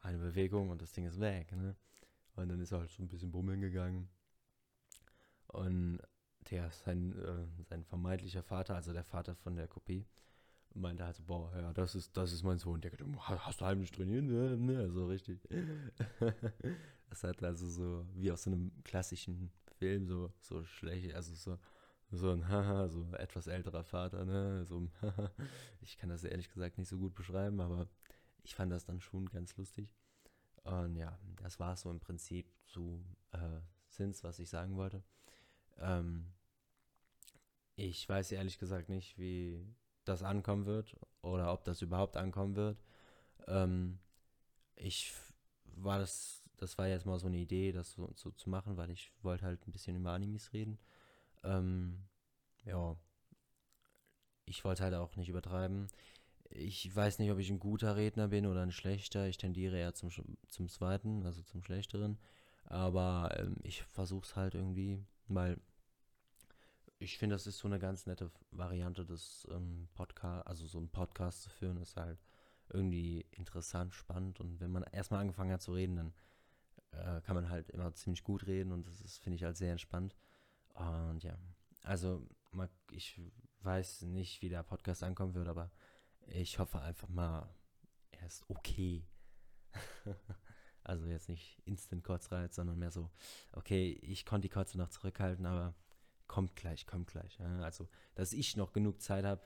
Eine 0.02 0.18
Bewegung 0.18 0.70
und 0.70 0.82
das 0.82 0.92
Ding 0.92 1.06
ist 1.06 1.20
weg, 1.20 1.52
ne? 1.54 1.76
Und 2.36 2.50
dann 2.50 2.60
ist 2.60 2.72
er 2.72 2.80
halt 2.80 2.90
so 2.90 3.02
ein 3.02 3.08
bisschen 3.08 3.32
bummeln 3.32 3.62
gegangen. 3.62 4.10
Und 5.48 6.00
der, 6.50 6.70
sein, 6.72 7.14
äh, 7.14 7.64
sein 7.70 7.84
vermeintlicher 7.84 8.44
Vater, 8.44 8.76
also 8.76 8.92
der 8.92 9.04
Vater 9.04 9.36
von 9.36 9.56
der 9.56 9.68
Kopie, 9.68 10.06
meinte 10.74 11.06
halt 11.06 11.16
so, 11.16 11.24
boah, 11.24 11.52
ja, 11.56 11.72
das 11.74 11.96
ist, 11.96 12.18
das 12.18 12.32
ist 12.34 12.44
mein 12.44 12.58
Sohn. 12.58 12.82
Der 12.82 12.92
gesagt, 12.92 13.12
hast 13.28 13.62
du 13.62 13.66
heimlich 13.66 13.92
trainiert? 13.92 14.24
Ne, 14.24 14.58
ne, 14.58 14.92
so 14.92 15.08
richtig. 15.08 15.40
das 17.10 17.24
hat 17.24 17.44
also 17.44 17.70
so, 17.70 18.06
wie 18.14 18.32
aus 18.32 18.44
so 18.44 18.52
einem 18.52 18.72
klassischen 18.84 19.52
Film, 19.84 20.08
so, 20.08 20.32
so 20.40 20.64
schlecht, 20.64 21.14
also 21.14 21.36
so, 21.36 21.60
so 22.10 22.32
ein 22.32 22.48
Haha, 22.48 22.88
so 22.88 23.06
etwas 23.16 23.48
älterer 23.48 23.84
Vater, 23.84 24.24
ne, 24.24 24.64
so 24.66 24.88
ich 25.82 25.98
kann 25.98 26.08
das 26.08 26.24
ehrlich 26.24 26.50
gesagt 26.50 26.78
nicht 26.78 26.88
so 26.88 26.98
gut 26.98 27.14
beschreiben, 27.16 27.60
aber 27.60 27.90
ich 28.44 28.56
fand 28.56 28.72
das 28.72 28.86
dann 28.86 29.02
schon 29.02 29.26
ganz 29.30 29.58
lustig. 29.58 29.90
Und 30.64 30.96
ja, 30.96 31.20
das 31.42 31.60
war 31.60 31.76
so 31.76 31.92
im 31.92 32.00
Prinzip 32.00 32.46
zu 32.66 33.04
äh, 33.32 33.60
Sins, 33.90 34.24
was 34.24 34.40
ich 34.40 34.50
sagen 34.50 34.78
wollte. 34.78 35.04
Ähm, 35.78 36.32
ich 37.76 38.08
weiß 38.08 38.32
ehrlich 38.32 38.60
gesagt 38.60 38.88
nicht, 38.88 39.18
wie 39.18 39.68
das 40.06 40.24
ankommen 40.24 40.66
wird 40.66 40.96
oder 41.22 41.52
ob 41.52 41.66
das 41.66 41.82
überhaupt 41.82 42.16
ankommen 42.16 42.56
wird. 42.56 42.82
Ähm, 43.48 44.00
ich 44.76 45.14
war 45.76 46.00
das, 46.00 46.43
das 46.64 46.78
war 46.78 46.88
jetzt 46.88 47.06
mal 47.06 47.20
so 47.20 47.28
eine 47.28 47.38
Idee, 47.38 47.72
das 47.72 47.92
so, 47.92 48.10
so 48.16 48.32
zu 48.32 48.50
machen, 48.50 48.78
weil 48.78 48.90
ich 48.90 49.12
wollte 49.22 49.46
halt 49.46 49.68
ein 49.68 49.72
bisschen 49.72 49.96
über 49.96 50.12
Animes 50.12 50.54
reden. 50.54 50.80
Ähm, 51.44 52.06
ja, 52.66 52.96
ich 54.46 54.64
wollte 54.64 54.84
halt 54.84 54.94
auch 54.94 55.16
nicht 55.16 55.30
übertreiben. 55.30 55.88
Ich 56.50 56.96
weiß 56.96 57.20
nicht, 57.20 57.32
ob 57.32 57.40
ich 57.40 57.50
ein 57.50 57.60
guter 57.60 57.96
Redner 57.96 58.30
bin 58.30 58.46
oder 58.46 58.62
ein 58.62 58.72
schlechter. 58.72 59.28
Ich 59.28 59.38
tendiere 59.38 59.78
eher 59.78 59.94
zum, 59.94 60.10
zum 60.50 60.70
zweiten, 60.70 61.26
also 61.26 61.42
zum 61.44 61.64
schlechteren. 61.64 62.18
Aber 62.66 63.36
ähm, 63.38 63.58
ich 63.64 63.84
versuche 63.84 64.26
es 64.26 64.36
halt 64.36 64.56
irgendwie, 64.56 65.04
weil 65.28 65.60
ich 67.00 67.18
finde, 67.18 67.36
das 67.36 67.48
ist 67.48 67.58
so 67.58 67.68
eine 67.68 67.80
ganz 67.80 68.06
nette 68.06 68.32
Variante 68.52 69.06
des 69.06 69.46
ähm, 69.52 69.90
Podcast, 69.96 70.48
also 70.48 70.66
so 70.66 70.78
einen 70.78 70.90
Podcast 70.90 71.42
zu 71.42 71.50
führen, 71.50 71.78
ist 71.78 71.98
halt 71.98 72.20
irgendwie 72.70 73.26
interessant, 73.32 73.94
spannend 73.94 74.40
und 74.40 74.62
wenn 74.62 74.72
man 74.72 74.84
erstmal 74.84 75.20
angefangen 75.20 75.52
hat 75.52 75.62
zu 75.62 75.74
reden, 75.74 75.98
dann 75.98 76.14
äh, 76.94 77.22
kann 77.22 77.36
man 77.36 77.50
halt 77.50 77.70
immer 77.72 77.94
ziemlich 77.94 78.24
gut 78.24 78.48
reden 78.48 78.72
und 78.72 78.88
das 78.88 79.18
finde 79.18 79.36
ich, 79.36 79.44
halt 79.44 79.58
sehr 79.58 79.72
entspannt. 79.72 80.16
Und 80.74 81.24
ja, 81.24 81.38
also 81.84 82.28
ich 82.92 83.20
weiß 83.62 84.04
nicht, 84.04 84.42
wie 84.42 84.50
der 84.50 84.64
Podcast 84.64 85.04
ankommen 85.04 85.34
wird, 85.36 85.48
aber 85.48 85.72
ich 86.28 86.60
hoffe 86.60 86.80
einfach 86.82 87.10
mal, 87.10 87.50
er 88.12 88.28
ist 88.28 88.44
okay. 88.50 89.06
also 90.84 91.06
jetzt 91.08 91.30
nicht 91.30 91.62
Instant 91.66 92.04
Kotzreiz, 92.04 92.56
sondern 92.56 92.80
mehr 92.80 92.92
so, 92.92 93.10
okay, 93.52 93.92
ich 94.02 94.26
konnte 94.26 94.48
die 94.48 94.54
Kotze 94.54 94.78
noch 94.78 94.90
zurückhalten, 94.90 95.46
aber 95.46 95.76
kommt 96.28 96.56
gleich, 96.56 96.86
kommt 96.86 97.08
gleich. 97.08 97.40
Also, 97.40 97.88
dass 98.16 98.34
ich 98.34 98.56
noch 98.56 98.74
genug 98.74 99.02
Zeit 99.02 99.26
habe, 99.26 99.42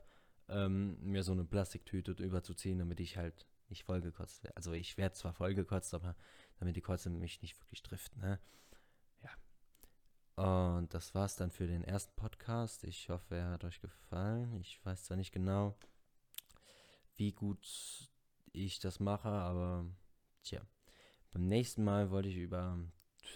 ähm, 0.48 0.98
mir 1.02 1.22
so 1.22 1.32
eine 1.32 1.44
Plastiktüte 1.44 2.12
überzuziehen, 2.12 2.78
damit 2.78 3.00
ich 3.00 3.16
halt 3.16 3.46
nicht 3.68 3.84
vollgekotzt 3.84 4.42
werde. 4.44 4.56
Also 4.56 4.72
ich 4.72 4.96
werde 4.96 5.14
zwar 5.14 5.34
vollgekotzt, 5.34 5.92
aber 5.94 6.16
damit 6.58 6.76
die 6.76 6.82
Kotze 6.82 7.10
mich 7.10 7.42
nicht 7.42 7.58
wirklich 7.60 7.82
trifft. 7.82 8.16
Ne? 8.16 8.38
Ja. 9.22 10.76
Und 10.76 10.92
das 10.94 11.14
war's 11.14 11.36
dann 11.36 11.50
für 11.50 11.66
den 11.66 11.82
ersten 11.82 12.14
Podcast. 12.16 12.84
Ich 12.84 13.08
hoffe, 13.08 13.36
er 13.36 13.50
hat 13.50 13.64
euch 13.64 13.80
gefallen. 13.80 14.54
Ich 14.60 14.84
weiß 14.84 15.04
zwar 15.04 15.16
nicht 15.16 15.32
genau, 15.32 15.76
wie 17.16 17.32
gut 17.32 18.10
ich 18.52 18.78
das 18.80 19.00
mache, 19.00 19.28
aber 19.28 19.86
tja. 20.42 20.60
Beim 21.32 21.46
nächsten 21.46 21.84
Mal 21.84 22.10
wollte 22.10 22.28
ich 22.28 22.36
über 22.36 22.78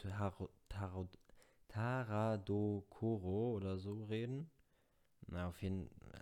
Tarot, 0.01 0.51
Tarot, 0.69 1.19
Taradokoro 1.69 3.53
oder 3.55 3.79
so 3.79 4.05
reden. 4.05 4.51
Na, 5.27 5.49
auf 5.49 5.63
jeden 5.63 5.89
Fall 6.01 6.21